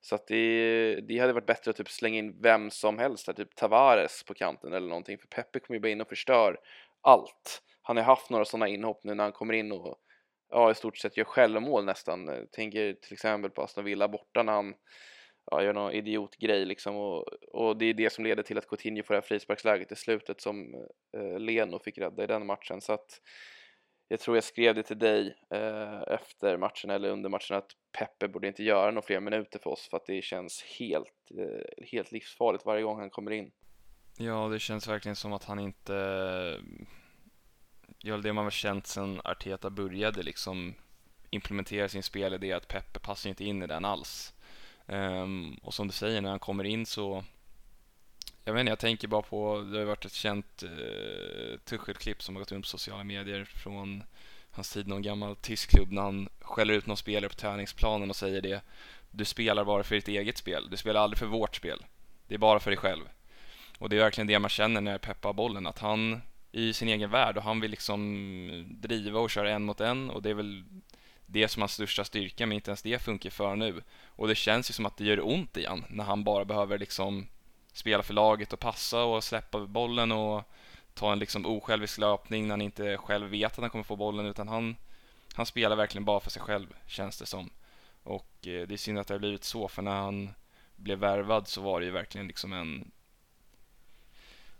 Så 0.00 0.14
att 0.14 0.26
det, 0.26 1.00
det 1.00 1.18
hade 1.18 1.32
varit 1.32 1.46
bättre 1.46 1.70
att 1.70 1.76
typ 1.76 1.88
slänga 1.88 2.18
in 2.18 2.42
vem 2.42 2.70
som 2.70 2.98
helst, 2.98 3.26
här 3.26 3.34
typ 3.34 3.56
Tavares 3.56 4.22
på 4.22 4.34
kanten 4.34 4.72
eller 4.72 4.88
någonting, 4.88 5.18
för 5.18 5.26
Peppe 5.26 5.60
kommer 5.60 5.76
ju 5.76 5.80
bara 5.80 5.88
in 5.88 6.00
och 6.00 6.08
förstör 6.08 6.56
allt. 7.02 7.62
Han 7.82 7.96
har 7.96 8.04
haft 8.04 8.30
några 8.30 8.44
sådana 8.44 8.68
inhopp 8.68 9.04
nu 9.04 9.14
när 9.14 9.24
han 9.24 9.32
kommer 9.32 9.54
in 9.54 9.72
och 9.72 9.98
ja, 10.50 10.70
i 10.70 10.74
stort 10.74 10.98
sett 10.98 11.16
gör 11.16 11.24
självmål 11.24 11.84
nästan. 11.84 12.28
Eh, 12.28 12.44
tänker 12.52 12.92
till 12.92 13.12
exempel 13.12 13.50
på 13.50 13.62
Aston 13.62 13.84
Villa 13.84 14.08
borta 14.08 14.42
när 14.42 14.52
han 14.52 14.74
ja, 15.50 15.62
gör 15.62 15.72
någon 15.72 15.92
idiotgrej 15.92 16.64
liksom 16.64 16.96
och, 16.96 17.32
och 17.32 17.76
det 17.76 17.86
är 17.86 17.94
det 17.94 18.12
som 18.12 18.24
leder 18.24 18.42
till 18.42 18.58
att 18.58 18.68
Coutinho 18.68 19.02
får 19.02 19.14
det 19.14 19.20
här 19.20 19.26
frisparksläget 19.26 19.92
i 19.92 19.96
slutet 19.96 20.40
som 20.40 20.74
eh, 21.16 21.38
Leno 21.38 21.78
fick 21.78 21.98
rädda 21.98 22.24
i 22.24 22.26
den 22.26 22.46
matchen. 22.46 22.80
Så 22.80 22.92
att 22.92 23.20
jag 24.08 24.20
tror 24.20 24.36
jag 24.36 24.44
skrev 24.44 24.74
det 24.74 24.82
till 24.82 24.98
dig 24.98 25.36
eh, 25.54 26.02
efter 26.02 26.56
matchen 26.56 26.90
eller 26.90 27.10
under 27.10 27.28
matchen 27.30 27.56
att 27.56 27.70
Peppe 27.98 28.28
borde 28.28 28.48
inte 28.48 28.62
göra 28.62 28.90
några 28.90 29.06
fler 29.06 29.20
minuter 29.20 29.58
för 29.58 29.70
oss 29.70 29.88
för 29.90 29.96
att 29.96 30.06
det 30.06 30.22
känns 30.22 30.62
helt, 30.78 31.30
eh, 31.38 31.86
helt 31.92 32.12
livsfarligt 32.12 32.66
varje 32.66 32.82
gång 32.82 33.00
han 33.00 33.10
kommer 33.10 33.30
in. 33.30 33.50
Ja, 34.22 34.48
det 34.48 34.58
känns 34.58 34.88
verkligen 34.88 35.16
som 35.16 35.32
att 35.32 35.44
han 35.44 35.58
inte 35.58 35.92
gör 37.98 38.18
det 38.18 38.32
man 38.32 38.44
har 38.44 38.50
känt 38.50 38.86
sedan 38.86 39.20
Arteta 39.24 39.70
började 39.70 40.22
liksom 40.22 40.74
implementera 41.30 41.88
sin 41.88 42.02
spelidé 42.02 42.52
att 42.52 42.68
Peppe 42.68 42.98
passar 42.98 43.30
inte 43.30 43.44
in 43.44 43.62
i 43.62 43.66
den 43.66 43.84
alls. 43.84 44.34
Um, 44.86 45.54
och 45.62 45.74
som 45.74 45.86
du 45.86 45.92
säger, 45.92 46.20
när 46.20 46.30
han 46.30 46.38
kommer 46.38 46.64
in 46.64 46.86
så 46.86 47.24
jag 48.44 48.52
vet 48.52 48.60
inte, 48.60 48.70
jag 48.70 48.78
tänker 48.78 49.08
bara 49.08 49.22
på, 49.22 49.60
det 49.60 49.78
har 49.78 49.84
varit 49.84 50.04
ett 50.04 50.12
känt 50.12 50.62
uh, 50.62 51.58
Tuchel-klipp 51.64 52.22
som 52.22 52.36
har 52.36 52.40
gått 52.42 52.52
runt 52.52 52.64
på 52.64 52.68
sociala 52.68 53.04
medier 53.04 53.44
från 53.44 54.02
hans 54.50 54.72
tid 54.72 54.88
någon 54.88 55.02
gammal 55.02 55.36
tysk 55.36 55.70
klubb 55.70 55.92
när 55.92 56.02
han 56.02 56.28
skäller 56.40 56.74
ut 56.74 56.86
någon 56.86 56.96
spelare 56.96 57.28
på 57.28 57.34
träningsplanen 57.34 58.10
och 58.10 58.16
säger 58.16 58.40
det. 58.40 58.62
Du 59.10 59.24
spelar 59.24 59.64
bara 59.64 59.82
för 59.82 59.94
ditt 59.94 60.08
eget 60.08 60.38
spel, 60.38 60.68
du 60.70 60.76
spelar 60.76 61.00
aldrig 61.00 61.18
för 61.18 61.26
vårt 61.26 61.56
spel. 61.56 61.84
Det 62.26 62.34
är 62.34 62.38
bara 62.38 62.60
för 62.60 62.70
dig 62.70 62.78
själv. 62.78 63.04
Och 63.80 63.88
det 63.88 63.96
är 63.96 64.00
verkligen 64.00 64.26
det 64.26 64.38
man 64.38 64.50
känner 64.50 64.80
när 64.80 64.98
Peppa 64.98 65.28
har 65.28 65.32
bollen, 65.32 65.66
att 65.66 65.78
han 65.78 66.22
i 66.52 66.72
sin 66.72 66.88
egen 66.88 67.10
värld 67.10 67.36
och 67.36 67.42
han 67.42 67.60
vill 67.60 67.70
liksom 67.70 68.66
driva 68.80 69.20
och 69.20 69.30
köra 69.30 69.50
en 69.50 69.62
mot 69.62 69.80
en 69.80 70.10
och 70.10 70.22
det 70.22 70.30
är 70.30 70.34
väl 70.34 70.64
det 71.26 71.48
som 71.48 71.62
hans 71.62 71.72
största 71.72 72.04
styrka 72.04 72.46
men 72.46 72.54
inte 72.54 72.70
ens 72.70 72.82
det 72.82 73.02
funkar 73.02 73.30
för 73.30 73.56
nu. 73.56 73.82
Och 74.04 74.28
det 74.28 74.34
känns 74.34 74.70
ju 74.70 74.72
som 74.72 74.86
att 74.86 74.96
det 74.96 75.04
gör 75.04 75.26
ont 75.28 75.56
igen 75.56 75.84
när 75.88 76.04
han 76.04 76.24
bara 76.24 76.44
behöver 76.44 76.78
liksom 76.78 77.26
spela 77.72 78.02
för 78.02 78.14
laget 78.14 78.52
och 78.52 78.60
passa 78.60 79.04
och 79.04 79.24
släppa 79.24 79.66
bollen 79.66 80.12
och 80.12 80.44
ta 80.94 81.12
en 81.12 81.18
liksom 81.18 81.46
osjälvisk 81.46 81.98
löpning 81.98 82.42
när 82.42 82.52
han 82.52 82.62
inte 82.62 82.96
själv 82.96 83.28
vet 83.28 83.52
att 83.52 83.58
han 83.58 83.70
kommer 83.70 83.84
få 83.84 83.96
bollen 83.96 84.26
utan 84.26 84.48
han, 84.48 84.76
han 85.34 85.46
spelar 85.46 85.76
verkligen 85.76 86.04
bara 86.04 86.20
för 86.20 86.30
sig 86.30 86.42
själv 86.42 86.74
känns 86.86 87.18
det 87.18 87.26
som. 87.26 87.50
Och 88.02 88.46
eh, 88.46 88.66
det 88.66 88.74
är 88.74 88.76
synd 88.76 88.98
att 88.98 89.06
det 89.06 89.14
har 89.14 89.18
blivit 89.18 89.44
så 89.44 89.68
för 89.68 89.82
när 89.82 89.96
han 89.96 90.30
blev 90.76 90.98
värvad 90.98 91.48
så 91.48 91.60
var 91.60 91.80
det 91.80 91.86
ju 91.86 91.92
verkligen 91.92 92.26
liksom 92.26 92.52
en 92.52 92.90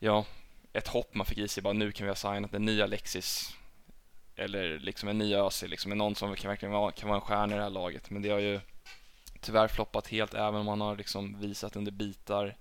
ja, 0.00 0.24
ett 0.72 0.88
hopp 0.88 1.14
man 1.14 1.26
fick 1.26 1.38
i 1.38 1.48
sig 1.48 1.62
bara 1.62 1.72
nu 1.72 1.92
kan 1.92 2.04
vi 2.06 2.10
ha 2.10 2.16
signat 2.16 2.54
en 2.54 2.64
ny 2.64 2.82
Alexis 2.82 3.56
eller 4.36 4.78
liksom 4.78 5.08
en 5.08 5.18
ny 5.18 5.34
Özil, 5.34 5.70
liksom 5.70 5.90
någon 5.90 6.14
som 6.14 6.36
kan 6.36 6.48
verkligen 6.48 6.72
vara, 6.72 6.92
kan 6.92 7.08
vara 7.08 7.20
en 7.20 7.26
stjärna 7.26 7.54
i 7.54 7.56
det 7.56 7.62
här 7.62 7.70
laget. 7.70 8.10
Men 8.10 8.22
det 8.22 8.28
har 8.28 8.38
ju 8.38 8.60
tyvärr 9.40 9.68
floppat 9.68 10.08
helt 10.08 10.34
även 10.34 10.54
om 10.54 10.68
han 10.68 10.80
har 10.80 10.96
liksom 10.96 11.40
visat 11.40 11.76
under 11.76 11.92
bitar 11.92 12.56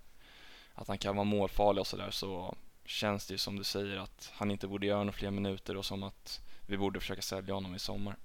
att 0.74 0.88
han 0.88 0.98
kan 0.98 1.16
vara 1.16 1.24
målfarlig 1.24 1.82
och 1.82 1.88
sådär 1.88 2.12
så 2.12 2.56
känns 2.86 3.28
det 3.28 3.34
ju 3.34 3.38
som 3.38 3.56
du 3.56 3.64
säger 3.64 3.98
att 3.98 4.32
han 4.36 4.52
inte 4.52 4.68
borde 4.68 4.88
göra 4.88 4.98
några 4.98 5.12
fler 5.12 5.32
minuter 5.32 5.78
och 5.78 5.86
som 5.86 6.04
att 6.04 6.42
vi 6.68 6.78
borde 6.78 7.00
försöka 7.00 7.22
sälja 7.22 7.54
honom 7.54 7.76
i 7.76 7.80
sommar. 7.80 8.16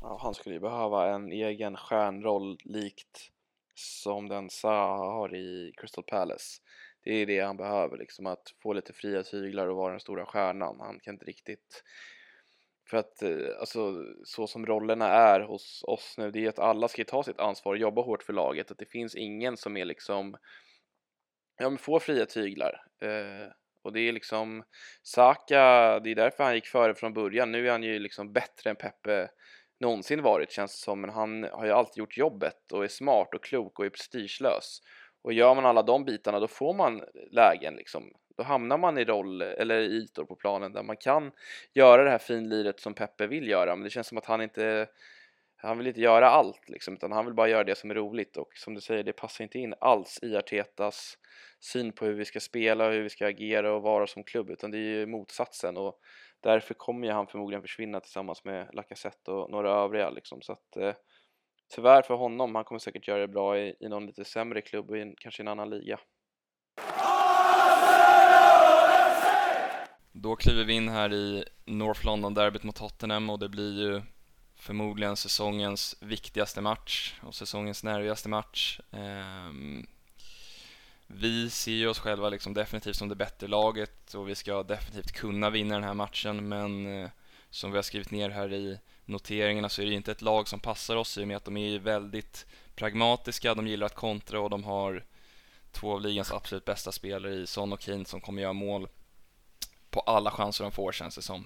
Ja, 0.00 0.18
han 0.22 0.34
skulle 0.34 0.54
ju 0.54 0.60
behöva 0.60 1.14
en 1.14 1.32
egen 1.32 1.76
stjärnroll 1.76 2.58
likt 2.64 3.30
som 3.74 4.28
den 4.28 4.50
Zaha 4.50 5.12
har 5.12 5.34
i 5.34 5.72
Crystal 5.76 6.04
Palace. 6.04 6.60
Det 7.02 7.12
är 7.12 7.26
det 7.26 7.40
han 7.40 7.56
behöver, 7.56 7.96
liksom 7.98 8.26
att 8.26 8.54
få 8.62 8.72
lite 8.72 8.92
fria 8.92 9.22
tyglar 9.22 9.66
och 9.66 9.76
vara 9.76 9.90
den 9.90 10.00
stora 10.00 10.26
stjärnan. 10.26 10.80
Han 10.80 11.00
kan 11.00 11.14
inte 11.14 11.24
riktigt 11.24 11.82
för 12.90 12.96
att 12.96 13.22
eh, 13.22 13.60
alltså, 13.60 14.04
så 14.24 14.46
som 14.46 14.66
rollerna 14.66 15.08
är 15.08 15.40
hos 15.40 15.84
oss 15.86 16.14
nu, 16.18 16.30
det 16.30 16.44
är 16.44 16.48
att 16.48 16.58
alla 16.58 16.88
ska 16.88 17.04
ta 17.04 17.22
sitt 17.22 17.40
ansvar 17.40 17.72
och 17.72 17.78
jobba 17.78 18.02
hårt 18.02 18.22
för 18.22 18.32
laget. 18.32 18.70
Att 18.70 18.78
det 18.78 18.90
finns 18.90 19.14
ingen 19.14 19.56
som 19.56 19.76
är 19.76 19.84
liksom, 19.84 20.36
ja 21.58 21.70
men 21.70 21.78
får 21.78 22.00
fria 22.00 22.26
tyglar. 22.26 22.82
Eh, 23.02 23.52
och 23.82 23.92
det 23.92 24.00
är 24.00 24.12
liksom, 24.12 24.62
Saka, 25.02 26.00
det 26.00 26.10
är 26.10 26.14
därför 26.14 26.44
han 26.44 26.54
gick 26.54 26.66
före 26.66 26.94
från 26.94 27.14
början. 27.14 27.52
Nu 27.52 27.66
är 27.66 27.72
han 27.72 27.82
ju 27.82 27.98
liksom 27.98 28.32
bättre 28.32 28.70
än 28.70 28.76
Peppe 28.76 29.28
någonsin 29.80 30.22
varit 30.22 30.52
känns 30.52 30.72
det 30.72 30.84
som. 30.84 31.00
Men 31.00 31.10
han 31.10 31.44
har 31.52 31.66
ju 31.66 31.72
alltid 31.72 31.98
gjort 31.98 32.16
jobbet 32.16 32.72
och 32.72 32.84
är 32.84 32.88
smart 32.88 33.34
och 33.34 33.44
klok 33.44 33.78
och 33.78 33.86
är 33.86 33.90
prestigelös. 33.90 34.80
Och 35.22 35.32
gör 35.32 35.54
man 35.54 35.66
alla 35.66 35.82
de 35.82 36.04
bitarna 36.04 36.40
då 36.40 36.48
får 36.48 36.74
man 36.74 37.02
lägen 37.30 37.74
liksom. 37.74 38.12
Då 38.36 38.42
hamnar 38.42 38.78
man 38.78 38.98
i 38.98 39.04
roll 39.04 39.42
eller 39.42 39.78
i 39.78 39.86
ytor 39.86 40.24
på 40.24 40.36
planen 40.36 40.72
där 40.72 40.82
man 40.82 40.96
kan 40.96 41.32
göra 41.74 42.04
det 42.04 42.10
här 42.10 42.18
finliret 42.18 42.80
som 42.80 42.94
Peppe 42.94 43.26
vill 43.26 43.48
göra. 43.48 43.76
Men 43.76 43.84
det 43.84 43.90
känns 43.90 44.06
som 44.06 44.18
att 44.18 44.26
han 44.26 44.42
inte 44.42 44.88
han 45.62 45.78
vill 45.78 45.86
inte 45.86 46.00
göra 46.00 46.28
allt 46.28 46.68
liksom, 46.68 46.94
utan 46.94 47.12
han 47.12 47.24
vill 47.24 47.34
bara 47.34 47.48
göra 47.48 47.64
det 47.64 47.74
som 47.74 47.90
är 47.90 47.94
roligt 47.94 48.36
och 48.36 48.52
som 48.54 48.74
du 48.74 48.80
säger, 48.80 49.02
det 49.02 49.12
passar 49.12 49.44
inte 49.44 49.58
in 49.58 49.74
alls 49.80 50.18
i 50.22 50.36
Artetas 50.36 51.18
syn 51.60 51.92
på 51.92 52.04
hur 52.04 52.14
vi 52.14 52.24
ska 52.24 52.40
spela, 52.40 52.90
hur 52.90 53.02
vi 53.02 53.10
ska 53.10 53.26
agera 53.26 53.72
och 53.72 53.82
vara 53.82 54.06
som 54.06 54.24
klubb, 54.24 54.50
utan 54.50 54.70
det 54.70 54.78
är 54.78 54.80
ju 54.80 55.06
motsatsen 55.06 55.76
och 55.76 56.00
därför 56.40 56.74
kommer 56.74 57.06
ju 57.06 57.12
han 57.12 57.26
förmodligen 57.26 57.62
försvinna 57.62 58.00
tillsammans 58.00 58.44
med 58.44 58.68
Lacazette 58.72 59.30
och 59.30 59.50
några 59.50 59.70
övriga 59.70 60.10
liksom, 60.10 60.42
så 60.42 60.52
att 60.52 60.76
eh, 60.76 60.94
tyvärr 61.70 62.02
för 62.02 62.14
honom, 62.14 62.54
han 62.54 62.64
kommer 62.64 62.78
säkert 62.78 63.08
göra 63.08 63.20
det 63.20 63.28
bra 63.28 63.58
i, 63.58 63.76
i 63.80 63.88
någon 63.88 64.06
lite 64.06 64.24
sämre 64.24 64.62
klubb 64.62 64.90
och 64.90 64.98
i, 64.98 65.14
kanske 65.18 65.42
i 65.42 65.44
en 65.44 65.48
annan 65.48 65.70
liga. 65.70 65.98
Då 70.12 70.36
kliver 70.36 70.64
vi 70.64 70.72
in 70.72 70.88
här 70.88 71.12
i 71.12 71.44
North 71.64 72.06
London-derbyt 72.06 72.62
mot 72.62 72.76
Tottenham 72.76 73.30
och 73.30 73.38
det 73.38 73.48
blir 73.48 73.82
ju 73.82 74.02
förmodligen 74.54 75.16
säsongens 75.16 75.96
viktigaste 76.00 76.60
match 76.60 77.14
och 77.22 77.34
säsongens 77.34 77.84
nervigaste 77.84 78.28
match. 78.28 78.80
Um, 78.90 79.86
vi 81.06 81.50
ser 81.50 81.72
ju 81.72 81.88
oss 81.88 81.98
själva 81.98 82.28
liksom 82.28 82.54
definitivt 82.54 82.96
som 82.96 83.08
det 83.08 83.14
bättre 83.14 83.46
laget 83.46 84.14
och 84.14 84.28
vi 84.28 84.34
ska 84.34 84.62
definitivt 84.62 85.12
kunna 85.12 85.50
vinna 85.50 85.74
den 85.74 85.84
här 85.84 85.94
matchen 85.94 86.48
men 86.48 86.86
eh, 86.86 87.10
som 87.50 87.70
vi 87.70 87.78
har 87.78 87.82
skrivit 87.82 88.10
ner 88.10 88.30
här 88.30 88.52
i 88.52 88.78
noteringarna 89.10 89.68
så 89.68 89.82
är 89.82 89.86
det 89.86 89.94
inte 89.94 90.12
ett 90.12 90.22
lag 90.22 90.48
som 90.48 90.60
passar 90.60 90.96
oss 90.96 91.18
i 91.18 91.22
och 91.22 91.28
med 91.28 91.36
att 91.36 91.44
de 91.44 91.56
är 91.56 91.78
väldigt 91.78 92.46
pragmatiska, 92.74 93.54
de 93.54 93.66
gillar 93.66 93.86
att 93.86 93.94
kontra 93.94 94.40
och 94.40 94.50
de 94.50 94.64
har 94.64 95.04
två 95.72 95.92
av 95.92 96.00
ligans 96.00 96.32
absolut 96.32 96.64
bästa 96.64 96.92
spelare 96.92 97.34
i 97.34 97.46
Son 97.46 97.72
och 97.72 97.80
Kane 97.80 98.04
som 98.04 98.20
kommer 98.20 98.42
göra 98.42 98.52
mål 98.52 98.88
på 99.90 100.00
alla 100.00 100.30
chanser 100.30 100.64
de 100.64 100.72
får 100.72 100.92
känns 100.92 101.16
det 101.16 101.22
som. 101.22 101.44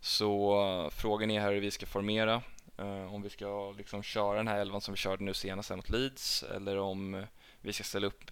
Så 0.00 0.62
eh, 0.64 0.90
frågan 0.90 1.30
är 1.30 1.40
här 1.40 1.52
hur 1.52 1.60
vi 1.60 1.70
ska 1.70 1.86
formera. 1.86 2.42
Eh, 2.78 3.14
om 3.14 3.22
vi 3.22 3.30
ska 3.30 3.72
liksom 3.72 4.02
köra 4.02 4.36
den 4.36 4.48
här 4.48 4.58
elvan 4.58 4.80
som 4.80 4.94
vi 4.94 4.98
körde 4.98 5.24
nu 5.24 5.34
senast 5.34 5.70
mot 5.70 5.90
Leeds 5.90 6.42
eller 6.42 6.78
om 6.78 7.14
eh, 7.14 7.24
vi 7.60 7.72
ska 7.72 7.84
ställa 7.84 8.06
upp 8.06 8.30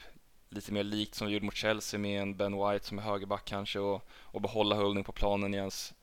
lite 0.48 0.72
mer 0.72 0.82
likt 0.82 1.14
som 1.14 1.26
vi 1.26 1.32
gjorde 1.32 1.44
mot 1.44 1.56
Chelsea 1.56 2.00
med 2.00 2.22
en 2.22 2.36
Ben 2.36 2.68
White 2.68 2.86
som 2.86 2.98
är 2.98 3.02
högerback 3.02 3.44
kanske 3.44 3.78
och, 3.78 4.08
och 4.10 4.40
behålla 4.40 4.76
Holding 4.76 5.04
på 5.04 5.12
planen 5.12 5.54
i 5.54 5.56
ens 5.56 5.94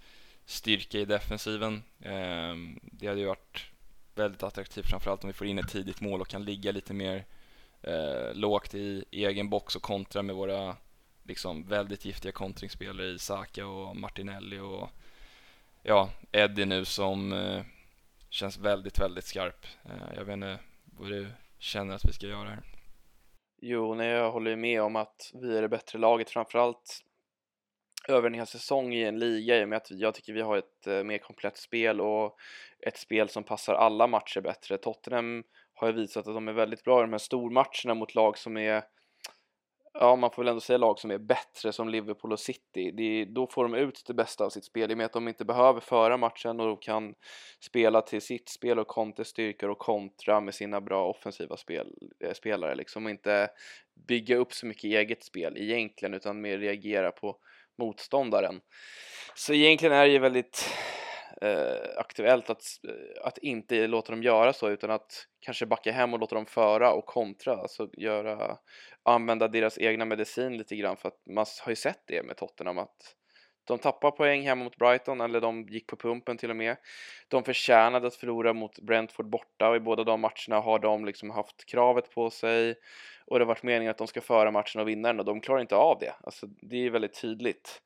styrka 0.46 1.00
i 1.00 1.06
defensiven. 1.06 1.84
Ehm, 2.02 2.80
det 2.82 3.08
hade 3.08 3.20
ju 3.20 3.28
varit 3.28 3.72
väldigt 4.16 4.44
attraktivt 4.44 4.90
framförallt 4.90 5.24
om 5.24 5.28
vi 5.28 5.34
får 5.34 5.48
in 5.48 5.60
ett 5.60 5.70
tidigt 5.70 6.02
mål 6.02 6.22
och 6.22 6.28
kan 6.28 6.46
ligga 6.46 6.72
lite 6.72 6.94
mer 6.94 7.26
eh, 7.82 8.34
lågt 8.34 8.76
i, 8.76 9.06
i 9.12 9.26
egen 9.26 9.50
box 9.50 9.76
och 9.76 9.82
kontra 9.82 10.22
med 10.22 10.36
våra 10.36 10.78
liksom 11.24 11.64
väldigt 11.64 12.06
giftiga 12.06 12.32
kontringsspelare 12.32 13.08
i 13.08 13.20
Saka 13.20 13.68
och 13.68 13.96
Martinelli 13.96 14.60
och 14.60 14.90
ja, 15.84 16.10
Eddie 16.32 16.66
nu 16.66 16.86
som 16.86 17.34
eh, 17.34 17.62
känns 18.30 18.58
väldigt, 18.58 19.00
väldigt 19.00 19.26
skarp. 19.26 19.66
Eh, 19.86 20.16
jag 20.16 20.26
vet 20.26 20.34
inte 20.34 20.60
vad 20.86 21.10
du 21.10 21.28
känner 21.60 21.96
att 21.96 22.06
vi 22.06 22.14
ska 22.14 22.28
göra 22.28 22.50
här. 22.50 22.64
Jo, 23.62 23.96
nej, 23.96 24.08
jag 24.08 24.32
håller 24.32 24.56
med 24.56 24.82
om 24.82 24.96
att 24.96 25.32
vi 25.34 25.58
är 25.58 25.62
det 25.62 25.70
bättre 25.70 26.00
laget 26.00 26.30
framförallt 26.30 27.04
över 28.08 28.28
en 28.28 28.34
hel 28.34 28.48
säsong 28.48 28.94
i 28.94 29.04
en 29.04 29.20
liga 29.20 29.62
i 29.62 29.64
och 29.64 29.70
med 29.70 29.78
att 29.78 29.92
jag 29.92 30.14
tycker 30.14 30.34
vi 30.34 30.42
har 30.42 30.58
ett 30.58 30.88
eh, 30.88 31.04
mer 31.04 31.18
komplett 31.18 31.58
spel 31.58 32.02
och 32.02 32.38
ett 32.80 32.98
spel 32.98 33.30
som 33.30 33.44
passar 33.44 33.74
alla 33.74 34.08
matcher 34.08 34.42
bättre. 34.42 34.78
Tottenham 34.78 35.44
har 35.74 35.88
ju 35.88 35.94
visat 35.94 36.28
att 36.28 36.34
de 36.34 36.48
är 36.48 36.54
väldigt 36.54 36.84
bra 36.84 37.00
i 37.00 37.02
de 37.02 37.12
här 37.12 37.18
stormatcherna 37.18 37.94
mot 37.94 38.16
lag 38.16 38.38
som 38.38 38.58
är 38.58 38.84
ja, 39.94 40.16
man 40.16 40.32
får 40.32 40.44
väl 40.44 40.50
ändå 40.50 40.62
säga 40.62 40.78
lag 40.78 41.00
som 41.00 41.12
är 41.12 41.18
bättre 41.18 41.74
som 41.74 41.90
Liverpool 41.90 42.32
och 42.32 42.40
City. 42.40 42.92
Det, 42.92 43.26
då 43.26 43.48
får 43.48 43.64
de 43.64 43.74
ut 43.74 44.04
det 44.08 44.14
bästa 44.14 44.46
av 44.46 44.50
sitt 44.50 44.66
spel 44.66 44.92
i 44.92 44.94
och 44.94 44.98
med 44.98 45.06
att 45.06 45.14
de 45.14 45.28
inte 45.28 45.46
behöver 45.46 45.80
föra 45.80 46.18
matchen 46.18 46.60
och 46.60 46.82
kan 46.82 47.16
spela 47.60 48.02
till 48.02 48.22
sitt 48.22 48.50
spel 48.50 48.80
och 48.80 48.88
Contes 48.88 49.28
styrkor 49.28 49.70
och 49.70 49.80
kontra 49.80 50.42
med 50.42 50.56
sina 50.56 50.82
bra 50.82 51.10
offensiva 51.10 51.58
spel, 51.58 51.88
eh, 52.20 52.34
spelare 52.34 52.76
liksom 52.76 53.06
och 53.06 53.12
inte 53.12 53.50
bygga 54.08 54.38
upp 54.38 54.54
så 54.54 54.66
mycket 54.66 54.84
eget 54.84 55.24
spel 55.24 55.58
egentligen 55.58 56.14
utan 56.14 56.42
mer 56.42 56.58
reagera 56.58 57.12
på 57.12 57.38
motståndaren. 57.78 58.62
Så 59.36 59.54
egentligen 59.54 59.96
är 59.96 60.06
det 60.06 60.12
ju 60.12 60.20
väldigt 60.20 60.70
eh, 61.42 61.98
aktuellt 61.98 62.50
att, 62.50 62.64
eh, 62.88 63.28
att 63.28 63.38
inte 63.38 63.88
låta 63.88 64.12
dem 64.12 64.24
göra 64.24 64.54
så 64.54 64.70
utan 64.70 64.92
att 64.92 65.28
kanske 65.40 65.66
backa 65.66 65.92
hem 65.92 66.14
och 66.14 66.20
låta 66.20 66.36
dem 66.36 66.46
föra 66.46 66.94
och 66.94 67.06
kontra, 67.06 67.56
alltså 67.56 67.90
göra, 67.98 68.58
använda 69.04 69.48
deras 69.48 69.78
egna 69.78 70.06
medicin 70.06 70.58
lite 70.58 70.76
grann 70.76 70.98
för 70.98 71.08
att 71.08 71.26
man 71.30 71.46
har 71.64 71.72
ju 71.72 71.76
sett 71.76 72.04
det 72.08 72.24
med 72.24 72.38
Tottenham 72.38 72.78
att 72.78 73.16
de 73.66 73.80
tappar 73.80 74.12
poäng 74.12 74.42
hemma 74.42 74.64
mot 74.64 74.78
Brighton, 74.78 75.22
eller 75.22 75.42
de 75.42 75.64
gick 75.64 75.88
på 75.88 75.96
pumpen 75.96 76.38
till 76.38 76.50
och 76.50 76.56
med. 76.56 76.78
De 77.28 77.44
förtjänade 77.44 78.08
att 78.08 78.16
förlora 78.16 78.54
mot 78.54 78.80
Brentford 78.80 79.30
borta 79.30 79.70
och 79.70 79.76
i 79.76 79.80
båda 79.80 80.04
de 80.04 80.22
matcherna 80.22 80.62
har 80.62 80.80
de 80.80 81.06
liksom 81.06 81.30
haft 81.30 81.66
kravet 81.66 82.12
på 82.12 82.30
sig 82.30 82.76
och 83.26 83.40
det 83.40 83.46
har 83.46 83.48
varit 83.48 83.64
meningen 83.64 83.92
att 83.92 83.98
de 83.98 84.08
ska 84.08 84.22
föra 84.22 84.52
matchen 84.52 84.82
och 84.82 84.88
vinna 84.88 85.08
den 85.08 85.20
och 85.20 85.26
de 85.26 85.42
klarar 85.42 85.62
inte 85.62 85.76
av 85.76 86.00
det. 86.00 86.16
Alltså, 86.24 86.48
det 86.48 86.86
är 86.86 86.90
väldigt 86.90 87.22
tydligt. 87.22 87.82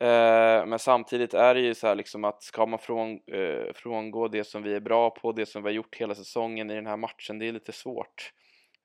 Eh, 0.00 0.66
men 0.66 0.78
samtidigt 0.78 1.34
är 1.34 1.54
det 1.54 1.60
ju 1.60 1.74
så 1.74 1.86
här 1.86 1.94
liksom 1.94 2.24
att 2.24 2.42
ska 2.42 2.66
man 2.66 2.78
från, 2.78 3.20
eh, 3.32 3.72
frångå 3.74 4.28
det 4.28 4.44
som 4.44 4.62
vi 4.62 4.74
är 4.74 4.80
bra 4.80 5.10
på, 5.10 5.32
det 5.32 5.46
som 5.46 5.62
vi 5.62 5.68
har 5.68 5.74
gjort 5.74 5.96
hela 5.96 6.14
säsongen 6.14 6.70
i 6.70 6.74
den 6.74 6.86
här 6.86 6.96
matchen, 6.96 7.38
det 7.38 7.48
är 7.48 7.52
lite 7.52 7.72
svårt. 7.72 8.32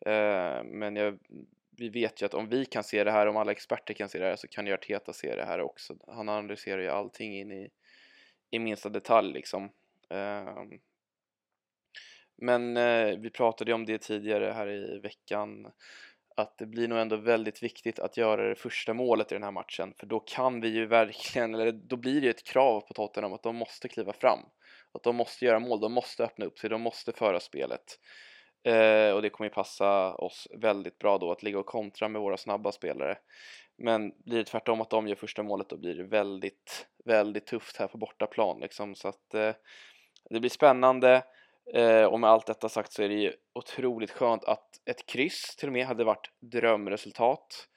Eh, 0.05 0.63
men 0.63 0.95
jag, 0.95 1.19
vi 1.79 1.89
vet 1.89 2.21
ju 2.21 2.25
att 2.25 2.33
om 2.33 2.49
vi 2.49 2.65
kan 2.65 2.83
se 2.83 3.03
det 3.03 3.11
här, 3.11 3.27
om 3.27 3.37
alla 3.37 3.51
experter 3.51 3.93
kan 3.93 4.09
se 4.09 4.19
det 4.19 4.25
här, 4.25 4.35
så 4.35 4.47
kan 4.47 4.67
ju 4.67 4.73
Arteta 4.73 5.13
se 5.13 5.35
det 5.35 5.45
här 5.45 5.61
också. 5.61 5.95
Han 6.07 6.29
analyserar 6.29 6.81
ju 6.81 6.89
allting 6.89 7.39
in 7.39 7.51
i, 7.51 7.69
i 8.51 8.59
minsta 8.59 8.89
detalj 8.89 9.33
liksom. 9.33 9.63
Um, 10.09 10.79
men 12.41 12.77
eh, 12.77 13.17
vi 13.19 13.29
pratade 13.29 13.71
ju 13.71 13.75
om 13.75 13.85
det 13.85 14.01
tidigare 14.01 14.51
här 14.51 14.67
i 14.67 14.99
veckan 14.99 15.71
att 16.35 16.57
det 16.57 16.65
blir 16.65 16.87
nog 16.87 16.99
ändå 16.99 17.15
väldigt 17.15 17.63
viktigt 17.63 17.99
att 17.99 18.17
göra 18.17 18.49
det 18.49 18.55
första 18.55 18.93
målet 18.93 19.31
i 19.31 19.35
den 19.35 19.43
här 19.43 19.51
matchen 19.51 19.93
för 19.99 20.07
då 20.07 20.19
kan 20.19 20.61
vi 20.61 20.67
ju 20.67 20.85
verkligen, 20.85 21.55
eller 21.55 21.71
då 21.71 21.95
blir 21.95 22.21
det 22.21 22.25
ju 22.25 22.31
ett 22.31 22.43
krav 22.43 22.81
på 22.81 22.93
Tottenham 22.93 23.33
att 23.33 23.43
de 23.43 23.55
måste 23.55 23.87
kliva 23.87 24.13
fram 24.13 24.39
att 24.91 25.03
de 25.03 25.15
måste 25.15 25.45
göra 25.45 25.59
mål, 25.59 25.79
de 25.79 25.93
måste 25.93 26.23
öppna 26.23 26.45
upp 26.45 26.59
sig, 26.59 26.69
de 26.69 26.81
måste 26.81 27.11
föra 27.11 27.39
spelet 27.39 27.99
eh, 28.63 29.11
och 29.11 29.21
det 29.21 29.29
kommer 29.29 29.49
ju 29.49 29.53
passa 29.53 30.15
oss 30.15 30.47
väldigt 30.53 30.99
bra 30.99 31.17
då 31.17 31.31
att 31.31 31.43
ligga 31.43 31.59
och 31.59 31.65
kontra 31.65 32.07
med 32.07 32.21
våra 32.21 32.37
snabba 32.37 32.71
spelare 32.71 33.17
men 33.77 34.13
blir 34.25 34.37
det 34.37 34.43
tvärtom 34.43 34.81
att 34.81 34.89
de 34.89 35.07
gör 35.07 35.15
första 35.15 35.43
målet 35.43 35.69
då 35.69 35.77
blir 35.77 35.95
det 35.95 36.03
väldigt, 36.03 36.87
väldigt 37.05 37.47
tufft 37.47 37.77
här 37.77 37.87
på 37.87 37.97
bortaplan 37.97 38.59
liksom 38.59 38.95
så 38.95 39.07
att 39.07 39.33
eh, 39.33 39.53
det 40.29 40.39
blir 40.39 40.49
spännande 40.49 41.23
Eh, 41.73 42.03
och 42.03 42.19
med 42.19 42.29
allt 42.29 42.45
detta 42.45 42.69
sagt 42.69 42.93
så 42.93 43.03
är 43.03 43.09
det 43.09 43.15
ju 43.15 43.33
otroligt 43.53 44.11
skönt 44.11 44.45
att 44.45 44.67
ett 44.85 45.05
kryss 45.05 45.55
till 45.55 45.69
och 45.69 45.73
med 45.73 45.85
hade 45.85 46.03
varit 46.03 46.31
drömresultat. 46.39 47.67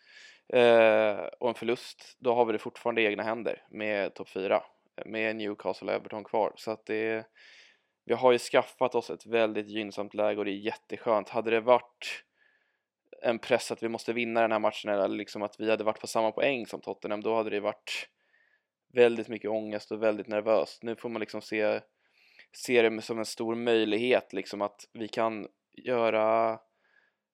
Eh, 0.53 1.17
och 1.41 1.49
en 1.49 1.55
förlust, 1.55 2.17
då 2.19 2.35
har 2.35 2.45
vi 2.45 2.53
det 2.53 2.59
fortfarande 2.59 3.03
i 3.03 3.07
egna 3.07 3.23
händer 3.23 3.63
med 3.71 4.15
topp 4.15 4.29
4. 4.29 4.63
Med 5.07 5.37
Newcastle 5.37 5.89
och 5.89 5.95
Everton 5.95 6.25
kvar. 6.25 6.53
Så 6.57 6.71
att 6.71 6.87
det 6.87 7.27
vi 8.05 8.15
har 8.15 8.33
ju 8.33 8.39
skaffat 8.39 8.95
oss 8.95 9.11
ett 9.11 9.27
väldigt 9.27 9.69
gynnsamt 9.69 10.15
läge 10.15 10.39
och 10.39 10.45
det 10.45 10.51
är 10.51 10.65
jätteskönt. 10.67 11.29
Hade 11.29 11.51
det 11.51 11.61
varit 11.61 12.25
en 13.23 13.39
press 13.39 13.73
att 13.73 13.83
vi 13.83 13.89
måste 13.89 14.13
vinna 14.13 14.41
den 14.41 14.53
här 14.53 14.59
matchen 14.59 14.91
eller 14.91 15.09
liksom 15.09 15.43
att 15.43 15.61
vi 15.61 15.71
hade 15.71 15.85
varit 15.85 16.01
på 16.01 16.07
samma 16.07 16.33
poäng 16.33 16.67
som 16.67 16.81
Tottenham, 16.81 17.21
då 17.21 17.35
hade 17.35 17.51
det 17.51 17.61
varit 17.61 18.09
väldigt 18.93 19.29
mycket 19.29 19.51
ångest 19.51 19.93
och 19.93 20.03
väldigt 20.03 20.29
nervöst. 20.29 20.83
Nu 20.83 20.97
får 20.97 21.09
man 21.09 21.21
liksom 21.21 21.41
se 21.43 21.81
se 22.53 22.83
det 22.83 23.03
som 23.03 23.19
en 23.19 23.25
stor 23.25 23.55
möjlighet 23.55 24.33
liksom 24.33 24.63
att 24.63 24.89
vi 24.93 25.09
kan 25.09 25.49
göra 25.73 26.59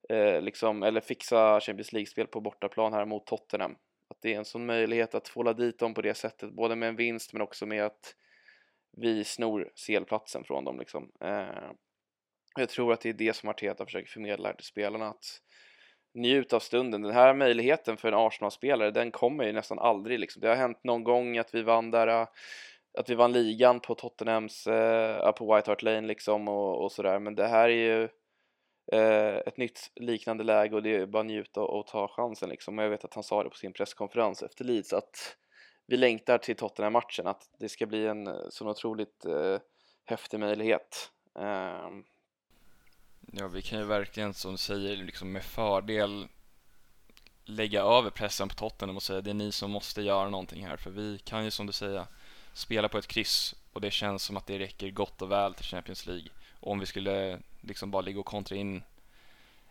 eh, 0.08 0.42
liksom, 0.42 0.82
eller 0.82 1.00
fixa 1.00 1.60
Champions 1.60 1.92
League-spel 1.92 2.26
på 2.26 2.40
bortaplan 2.40 2.92
här 2.92 3.04
mot 3.04 3.26
Tottenham. 3.26 3.76
Att 4.10 4.18
det 4.20 4.34
är 4.34 4.38
en 4.38 4.44
sån 4.44 4.66
möjlighet 4.66 5.14
att 5.14 5.28
få 5.28 5.52
dit 5.52 5.78
dem 5.78 5.94
på 5.94 6.02
det 6.02 6.14
sättet, 6.14 6.52
både 6.52 6.76
med 6.76 6.88
en 6.88 6.96
vinst 6.96 7.32
men 7.32 7.42
också 7.42 7.66
med 7.66 7.84
att 7.84 8.14
vi 8.96 9.24
snor 9.24 9.72
selplatsen 9.74 10.44
från 10.44 10.64
dem 10.64 10.78
liksom. 10.78 11.10
Eh, 11.20 11.70
jag 12.56 12.68
tror 12.68 12.92
att 12.92 13.00
det 13.00 13.08
är 13.08 13.12
det 13.12 13.36
som 13.36 13.48
Arteta 13.48 13.84
försöker 13.84 14.08
förmedla 14.08 14.52
till 14.52 14.66
spelarna 14.66 15.08
att 15.08 15.40
njut 16.14 16.52
av 16.52 16.60
stunden. 16.60 17.02
Den 17.02 17.14
här 17.14 17.34
möjligheten 17.34 17.96
för 17.96 18.08
en 18.08 18.14
Arsenal-spelare, 18.14 18.90
den 18.90 19.10
kommer 19.10 19.44
ju 19.44 19.52
nästan 19.52 19.78
aldrig 19.78 20.18
liksom. 20.18 20.42
Det 20.42 20.48
har 20.48 20.56
hänt 20.56 20.84
någon 20.84 21.04
gång 21.04 21.38
att 21.38 21.54
vi 21.54 21.62
vann 21.62 21.90
där 21.90 22.06
eh, 22.06 22.28
att 22.98 23.10
vi 23.10 23.14
vann 23.14 23.32
ligan 23.32 23.80
på 23.80 23.94
Tottenhams, 23.94 24.66
eh, 24.66 25.32
på 25.32 25.54
White 25.54 25.70
Hart 25.70 25.82
Lane 25.82 26.06
liksom 26.06 26.48
och, 26.48 26.84
och 26.84 26.92
sådär 26.92 27.18
men 27.18 27.34
det 27.34 27.48
här 27.48 27.68
är 27.68 27.98
ju 27.98 28.08
eh, 28.92 29.36
ett 29.36 29.56
nytt 29.56 29.80
liknande 29.94 30.44
läge 30.44 30.74
och 30.74 30.82
det 30.82 30.96
är 30.96 31.06
bara 31.06 31.22
njuta 31.22 31.60
och, 31.60 31.78
och 31.78 31.86
ta 31.86 32.08
chansen 32.08 32.48
liksom 32.48 32.78
och 32.78 32.84
jag 32.84 32.90
vet 32.90 33.04
att 33.04 33.14
han 33.14 33.24
sa 33.24 33.42
det 33.42 33.50
på 33.50 33.56
sin 33.56 33.72
presskonferens 33.72 34.42
efter 34.42 34.64
Leeds 34.64 34.92
att 34.92 35.36
vi 35.88 35.96
längtar 35.96 36.38
till 36.38 36.56
Tottenham-matchen 36.56 37.26
att 37.26 37.48
det 37.58 37.68
ska 37.68 37.86
bli 37.86 38.06
en 38.06 38.26
eh, 38.26 38.34
sån 38.50 38.68
otroligt 38.68 39.24
eh, 39.24 39.58
häftig 40.04 40.40
möjlighet. 40.40 41.10
Eh. 41.38 41.88
Ja, 43.32 43.48
vi 43.48 43.62
kan 43.62 43.78
ju 43.78 43.84
verkligen 43.84 44.34
som 44.34 44.52
du 44.52 44.58
säger 44.58 44.96
liksom 44.96 45.32
med 45.32 45.44
fördel 45.44 46.28
lägga 47.44 47.82
över 47.82 48.10
pressen 48.10 48.48
på 48.48 48.54
Tottenham 48.54 48.96
och 48.96 49.02
säga 49.02 49.20
det 49.20 49.30
är 49.30 49.34
ni 49.34 49.52
som 49.52 49.70
måste 49.70 50.02
göra 50.02 50.28
någonting 50.28 50.66
här 50.66 50.76
för 50.76 50.90
vi 50.90 51.18
kan 51.18 51.44
ju 51.44 51.50
som 51.50 51.66
du 51.66 51.72
säger 51.72 52.06
spela 52.52 52.88
på 52.88 52.98
ett 52.98 53.06
kryss 53.06 53.54
och 53.72 53.80
det 53.80 53.90
känns 53.90 54.22
som 54.22 54.36
att 54.36 54.46
det 54.46 54.58
räcker 54.58 54.90
gott 54.90 55.22
och 55.22 55.30
väl 55.30 55.54
till 55.54 55.64
Champions 55.64 56.06
League. 56.06 56.28
Och 56.60 56.72
om 56.72 56.78
vi 56.80 56.86
skulle 56.86 57.38
liksom 57.60 57.90
bara 57.90 58.02
ligga 58.02 58.20
och 58.20 58.26
kontra 58.26 58.56
in 58.56 58.82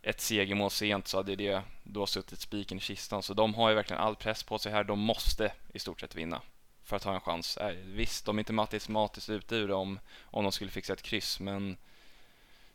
ett 0.08 0.22
segermål 0.22 0.72
sent 0.72 1.08
så 1.08 1.18
hade 1.18 1.36
det 1.36 1.62
då 1.84 2.06
suttit 2.06 2.40
spiken 2.40 2.78
i 2.78 2.82
kistan. 2.82 3.24
Så 3.24 3.34
de 3.34 3.54
har 3.56 3.70
ju 3.70 3.76
verkligen 3.76 4.02
all 4.02 4.16
press 4.16 4.44
på 4.44 4.60
sig 4.60 4.72
här. 4.72 4.84
De 4.84 5.00
måste 5.00 5.52
i 5.74 5.80
stort 5.80 6.00
sett 6.00 6.16
vinna 6.16 6.42
för 6.84 6.96
att 6.96 7.04
ha 7.04 7.14
en 7.14 7.22
chans. 7.22 7.58
Äh, 7.58 7.76
visst, 7.86 8.26
de 8.26 8.38
är 8.38 8.40
inte 8.40 8.54
matematiskt 8.54 9.30
ute 9.30 9.56
ur 9.56 9.68
det 9.68 9.74
om, 9.74 10.00
om 10.24 10.44
de 10.44 10.52
skulle 10.52 10.72
fixa 10.72 10.94
ett 10.94 11.02
kryss, 11.02 11.40
men 11.40 11.78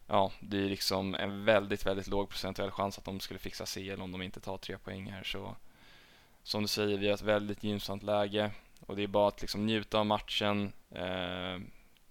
ja, 0.06 0.32
det 0.40 0.56
är 0.56 0.68
liksom 0.68 1.14
en 1.14 1.44
väldigt, 1.44 1.86
väldigt 1.86 2.06
låg 2.06 2.28
procentuell 2.28 2.70
chans 2.70 2.98
att 2.98 3.04
de 3.04 3.20
skulle 3.20 3.38
fixa 3.38 3.66
CL 3.66 4.00
om 4.00 4.12
de 4.12 4.22
inte 4.22 4.40
tar 4.40 4.58
tre 4.58 4.78
poäng 4.78 5.10
här. 5.10 5.24
Så 5.24 5.56
som 6.42 6.62
du 6.62 6.68
säger, 6.68 6.98
vi 6.98 7.06
har 7.06 7.14
ett 7.14 7.22
väldigt 7.22 7.64
gynnsamt 7.64 8.02
läge 8.02 8.50
och 8.80 8.96
det 8.96 9.02
är 9.02 9.06
bara 9.06 9.28
att 9.28 9.40
liksom 9.40 9.66
njuta 9.66 9.98
av 9.98 10.06
matchen 10.06 10.72
eh, 10.90 11.58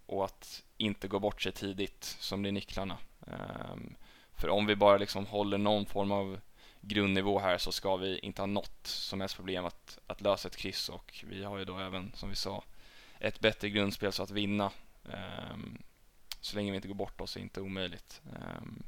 och 0.05 0.25
att 0.25 0.63
inte 0.77 1.07
gå 1.07 1.19
bort 1.19 1.41
sig 1.41 1.51
tidigt 1.51 2.03
som 2.03 2.41
blir 2.41 2.51
nycklarna. 2.51 2.97
Eh, 3.27 3.75
för 4.41 4.49
om 4.49 4.65
vi 4.65 4.75
bara 4.75 4.97
liksom 4.97 5.25
håller 5.25 5.58
någon 5.58 5.86
form 5.86 6.12
av 6.12 6.39
grundnivå 6.82 7.39
här 7.39 7.58
så 7.58 7.71
ska 7.71 7.95
vi 7.95 8.19
inte 8.19 8.41
ha 8.41 8.47
något 8.47 8.88
som 8.88 9.21
helst 9.21 9.36
problem 9.36 9.65
att, 9.65 9.99
att 10.08 10.21
lösa 10.21 10.47
ett 10.47 10.58
kryss 10.58 10.89
och 10.89 11.25
vi 11.27 11.43
har 11.43 11.58
ju 11.58 11.65
då 11.65 11.77
även, 11.77 12.12
som 12.15 12.30
vi 12.30 12.36
sa, 12.36 12.63
ett 13.19 13.39
bättre 13.39 13.69
grundspel 13.69 14.12
så 14.12 14.23
att 14.23 14.32
vinna. 14.32 14.71
Um, 15.04 15.77
så 16.39 16.56
länge 16.56 16.71
vi 16.71 16.75
inte 16.75 16.88
går 16.88 16.95
bort 16.95 17.21
oss 17.21 17.38
är 17.38 17.41
inte 17.41 17.62
omöjligt. 17.62 18.21
Um, 18.34 18.84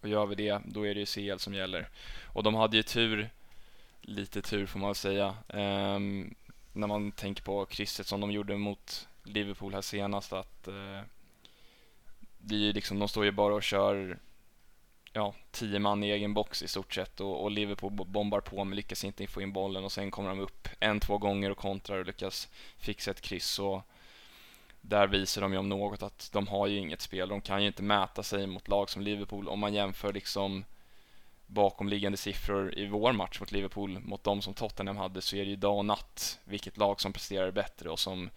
och 0.00 0.08
gör 0.08 0.26
vi 0.26 0.34
det, 0.34 0.60
då 0.64 0.86
är 0.86 0.94
det 0.94 1.00
ju 1.00 1.06
CL 1.06 1.38
som 1.38 1.54
gäller. 1.54 1.88
Och 2.26 2.42
de 2.42 2.54
hade 2.54 2.76
ju 2.76 2.82
tur, 2.82 3.30
lite 4.00 4.42
tur 4.42 4.66
får 4.66 4.78
man 4.78 4.88
väl 4.88 4.94
säga, 4.94 5.34
um, 5.48 6.34
när 6.72 6.86
man 6.86 7.12
tänker 7.12 7.42
på 7.42 7.66
krysset 7.66 8.06
som 8.06 8.20
de 8.20 8.30
gjorde 8.30 8.56
mot 8.56 9.08
Liverpool 9.22 9.74
här 9.74 9.82
senast 9.82 10.32
att 10.32 10.68
uh, 10.68 11.00
det 12.38 12.54
är 12.54 12.58
ju 12.58 12.72
liksom, 12.72 12.98
de 12.98 13.08
står 13.08 13.24
ju 13.24 13.30
bara 13.30 13.54
och 13.54 13.62
kör 13.62 14.18
ja, 15.12 15.34
tio 15.50 15.78
man 15.78 16.04
i 16.04 16.10
egen 16.10 16.34
box 16.34 16.62
i 16.62 16.68
stort 16.68 16.94
sett 16.94 17.20
och, 17.20 17.42
och 17.42 17.50
Liverpool 17.50 17.92
bombar 17.92 18.40
på 18.40 18.64
men 18.64 18.76
lyckas 18.76 19.04
inte 19.04 19.26
få 19.26 19.42
in 19.42 19.52
bollen 19.52 19.84
och 19.84 19.92
sen 19.92 20.10
kommer 20.10 20.28
de 20.28 20.40
upp 20.40 20.68
en, 20.80 21.00
två 21.00 21.18
gånger 21.18 21.50
och 21.50 21.58
kontrar 21.58 21.98
och 21.98 22.06
lyckas 22.06 22.48
fixa 22.78 23.10
ett 23.10 23.20
kryss. 23.20 23.58
Och, 23.58 23.82
där 24.80 25.06
visar 25.06 25.42
de 25.42 25.52
ju 25.52 25.58
om 25.58 25.68
något 25.68 26.02
att 26.02 26.30
de 26.32 26.48
har 26.48 26.66
ju 26.66 26.78
inget 26.78 27.00
spel. 27.00 27.28
De 27.28 27.40
kan 27.40 27.60
ju 27.60 27.66
inte 27.66 27.82
mäta 27.82 28.22
sig 28.22 28.46
mot 28.46 28.68
lag 28.68 28.90
som 28.90 29.02
Liverpool 29.02 29.48
om 29.48 29.58
man 29.58 29.74
jämför 29.74 30.12
liksom 30.12 30.64
bakomliggande 31.46 32.18
siffror 32.18 32.78
i 32.78 32.86
vår 32.86 33.12
match 33.12 33.40
mot 33.40 33.52
Liverpool 33.52 33.98
mot 34.00 34.24
de 34.24 34.42
som 34.42 34.54
Tottenham 34.54 34.96
hade 34.96 35.22
så 35.22 35.36
är 35.36 35.44
det 35.44 35.50
ju 35.50 35.56
dag 35.56 35.78
och 35.78 35.84
natt 35.84 36.40
vilket 36.44 36.76
lag 36.76 37.00
som 37.00 37.12
presterar 37.12 37.50
bättre 37.50 37.90
och 37.90 37.98
som 37.98 38.30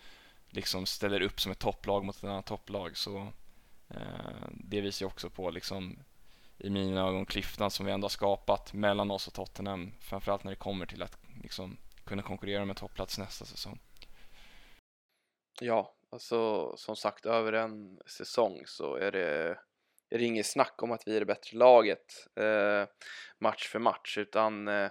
liksom 0.49 0.85
ställer 0.85 1.21
upp 1.21 1.41
som 1.41 1.51
ett 1.51 1.59
topplag 1.59 2.05
mot 2.05 2.15
ett 2.15 2.23
annat 2.23 2.45
topplag 2.45 2.97
så 2.97 3.27
eh, 3.89 4.47
det 4.51 4.81
visar 4.81 5.05
ju 5.05 5.07
också 5.07 5.29
på 5.29 5.49
liksom 5.49 5.97
i 6.63 6.69
mina 6.69 7.07
ögon 7.07 7.25
klyftan 7.25 7.71
som 7.71 7.85
vi 7.85 7.91
ändå 7.91 8.05
har 8.05 8.09
skapat 8.09 8.73
mellan 8.73 9.11
oss 9.11 9.27
och 9.27 9.33
Tottenham 9.33 9.91
framförallt 10.01 10.43
när 10.43 10.51
det 10.51 10.57
kommer 10.57 10.85
till 10.85 11.03
att 11.03 11.17
liksom 11.43 11.77
kunna 12.05 12.21
konkurrera 12.21 12.65
med 12.65 12.77
topplats 12.77 13.17
nästa 13.17 13.45
säsong. 13.45 13.79
Ja, 15.61 15.95
Alltså 16.13 16.73
som 16.77 16.95
sagt 16.95 17.25
över 17.25 17.53
en 17.53 17.99
säsong 18.05 18.61
så 18.65 18.95
är 18.95 19.11
det, 19.11 19.57
är 20.09 20.17
det 20.17 20.23
inget 20.23 20.45
snack 20.45 20.83
om 20.83 20.91
att 20.91 21.07
vi 21.07 21.15
är 21.15 21.19
det 21.19 21.25
bättre 21.25 21.57
laget 21.57 22.27
eh, 22.35 22.87
match 23.39 23.67
för 23.67 23.79
match 23.79 24.17
utan 24.17 24.67
eh, 24.67 24.89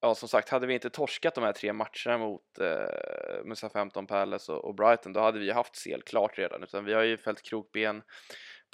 ja 0.00 0.14
som 0.14 0.28
sagt 0.28 0.48
hade 0.48 0.66
vi 0.66 0.74
inte 0.74 0.90
torskat 0.90 1.34
de 1.34 1.44
här 1.44 1.52
tre 1.52 1.72
matcherna 1.72 2.18
mot 2.18 2.58
eh, 2.58 3.44
Musa 3.44 3.68
15 3.68 4.06
Palace 4.06 4.52
och, 4.52 4.64
och, 4.64 4.74
Brighton 4.74 5.12
då 5.12 5.20
hade 5.20 5.38
vi 5.38 5.50
haft 5.50 5.84
CL 5.84 6.02
klart 6.06 6.38
redan 6.38 6.62
utan 6.62 6.84
vi 6.84 6.94
har 6.94 7.02
ju 7.02 7.16
fällt 7.16 7.42
krokben 7.42 8.02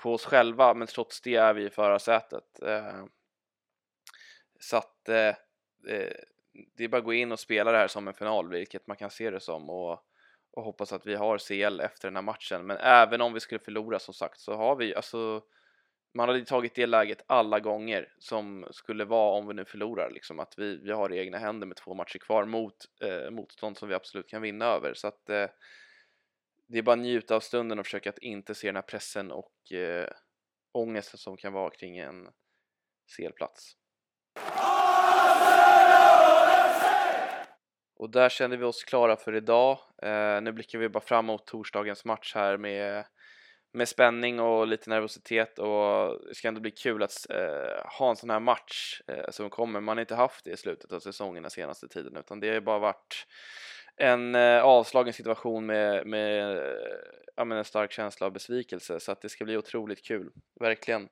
på 0.03 0.15
oss 0.15 0.25
själva 0.25 0.75
men 0.75 0.87
trots 0.87 1.21
det 1.21 1.35
är 1.35 1.55
vi 1.55 1.65
i 1.65 1.71
förarsätet. 1.71 2.63
Eh, 2.63 3.05
så 4.61 4.77
att 4.77 5.09
eh, 5.09 5.35
eh, 5.89 6.15
det 6.77 6.85
är 6.85 6.89
bara 6.89 6.99
att 6.99 7.05
gå 7.05 7.13
in 7.13 7.33
och 7.33 7.41
spela 7.41 7.73
det 7.73 7.79
här 7.79 7.89
som 7.89 8.09
en 8.09 8.15
final 8.15 8.51
vilket 8.51 8.87
man 8.87 8.97
kan 8.97 9.11
se 9.11 9.31
det 9.31 9.41
som 9.41 9.71
och 9.71 10.07
och 10.53 10.63
hoppas 10.65 10.93
att 10.93 11.07
vi 11.07 11.15
har 11.15 11.39
CL 11.39 11.81
efter 11.81 12.09
den 12.09 12.17
här 12.17 12.23
matchen. 12.23 12.67
Men 12.67 12.77
även 12.77 13.21
om 13.21 13.33
vi 13.33 13.41
skulle 13.41 13.59
förlora 13.59 13.99
som 13.99 14.15
sagt 14.15 14.41
så 14.41 14.57
har 14.57 14.77
vi 14.77 14.95
alltså 14.95 15.43
man 16.15 16.29
hade 16.29 16.45
tagit 16.45 16.75
det 16.75 16.87
läget 16.87 17.25
alla 17.27 17.61
gånger 17.61 18.13
som 18.19 18.67
skulle 18.71 19.05
vara 19.05 19.39
om 19.39 19.47
vi 19.47 19.55
nu 19.55 19.65
förlorar 19.65 20.11
liksom 20.11 20.41
att 20.41 20.55
vi, 20.57 20.77
vi 20.77 20.93
har 20.93 21.13
egna 21.13 21.39
händer 21.39 21.67
med 21.67 21.77
två 21.77 21.95
matcher 21.95 22.19
kvar 22.19 22.45
mot 22.45 22.75
eh, 23.03 23.31
motstånd 23.31 23.79
som 23.79 23.89
vi 23.89 23.95
absolut 23.95 24.29
kan 24.29 24.43
vinna 24.43 24.65
över 24.65 24.95
så 24.95 25.09
att 25.09 25.31
eh, 25.31 25.47
det 26.71 26.79
är 26.79 26.83
bara 26.83 26.97
njuta 26.97 27.37
av 27.37 27.41
stunden 27.41 27.79
och 27.79 27.87
försöka 27.87 28.11
att 28.11 28.19
inte 28.19 28.55
se 28.55 28.69
den 28.69 28.77
här 28.77 28.83
pressen 28.83 29.33
och 29.33 29.73
eh, 29.73 30.09
ångesten 30.73 31.19
som 31.19 31.37
kan 31.37 31.53
vara 31.53 31.71
kring 31.71 31.99
en 31.99 32.29
CL-plats. 33.17 33.77
Och 37.97 38.11
där 38.11 38.29
kände 38.29 38.57
vi 38.57 38.65
oss 38.65 38.85
klara 38.85 39.17
för 39.17 39.35
idag. 39.35 39.79
Eh, 40.03 40.41
nu 40.43 40.53
blickar 40.53 40.79
vi 40.79 40.89
bara 40.89 41.05
fram 41.05 41.27
mot 41.27 41.47
torsdagens 41.47 42.05
match 42.05 42.35
här 42.35 42.57
med, 42.57 43.05
med 43.73 43.89
spänning 43.89 44.41
och 44.41 44.67
lite 44.67 44.91
nervositet 44.91 45.59
och 45.59 46.21
det 46.29 46.35
ska 46.35 46.49
ändå 46.49 46.61
bli 46.61 46.71
kul 46.71 47.03
att 47.03 47.31
eh, 47.31 47.99
ha 47.99 48.11
en 48.11 48.17
sån 48.17 48.31
här 48.31 48.41
match 48.41 49.01
eh, 49.07 49.31
som 49.31 49.51
kommer. 49.51 49.81
Man 49.81 49.97
har 49.97 50.01
inte 50.01 50.15
haft 50.15 50.45
det 50.45 50.51
i 50.51 50.57
slutet 50.57 50.93
av 50.93 51.01
säsongen 51.01 51.43
den 51.43 51.51
senaste 51.51 51.89
tiden 51.89 52.17
utan 52.17 52.41
det 52.41 52.49
har 52.49 52.55
ju 52.55 52.61
bara 52.61 52.79
varit 52.79 53.27
en 54.01 54.35
eh, 54.35 54.63
avslagen 54.63 55.13
situation 55.13 55.67
med, 55.67 56.07
med, 56.07 56.63
ja, 57.37 57.45
men 57.45 57.59
en 57.59 57.65
stark 57.65 57.93
känsla 57.93 58.27
av 58.27 58.33
besvikelse 58.33 59.01
så 59.01 59.13
att 59.13 59.21
det 59.21 59.29
ska 59.29 59.45
bli 59.45 59.57
otroligt 59.57 60.05
kul, 60.05 60.31
verkligen. 60.61 61.09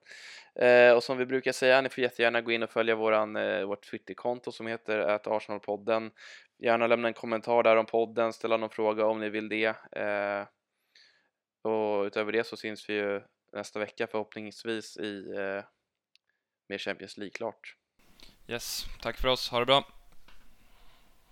Eh, 0.55 0.93
och 0.93 1.03
som 1.03 1.19
vi 1.19 1.27
brukar 1.27 1.53
säga, 1.53 1.81
ni 1.81 1.89
får 1.89 2.03
jättegärna 2.03 2.41
gå 2.41 2.53
in 2.53 2.63
och 2.63 2.71
följa 2.71 2.95
våran, 2.95 3.37
eh, 3.37 3.65
vårt 3.65 3.91
Twitterkonto 3.91 4.53
som 4.53 4.67
heter 4.67 4.99
att 4.99 5.27
Arsenalpodden. 5.27 6.11
Gärna 6.59 6.87
lämna 6.87 7.09
en 7.09 7.15
kommentar 7.15 7.63
där 7.63 7.77
om 7.77 7.87
podden, 7.87 8.33
ställa 8.33 8.57
någon 8.57 8.71
fråga 8.71 9.07
om 9.07 9.21
ni 9.21 9.29
vill 9.29 9.49
det. 9.49 9.75
Eh, 9.93 10.47
och 11.63 12.05
utöver 12.05 12.33
det 12.33 12.45
så 12.45 12.57
syns 12.57 12.89
vi 12.89 12.95
ju 12.95 13.23
nästa 13.53 13.79
vecka 13.79 14.07
förhoppningsvis 14.07 14.97
i 14.97 15.35
eh, 15.37 15.65
med 16.69 16.81
Champions 16.81 17.17
League 17.17 17.33
klart. 17.33 17.75
Yes, 18.49 18.85
tack 19.03 19.21
för 19.21 19.29
oss, 19.29 19.51
ha 19.51 19.59
det 19.59 19.67
bra! 19.67 19.98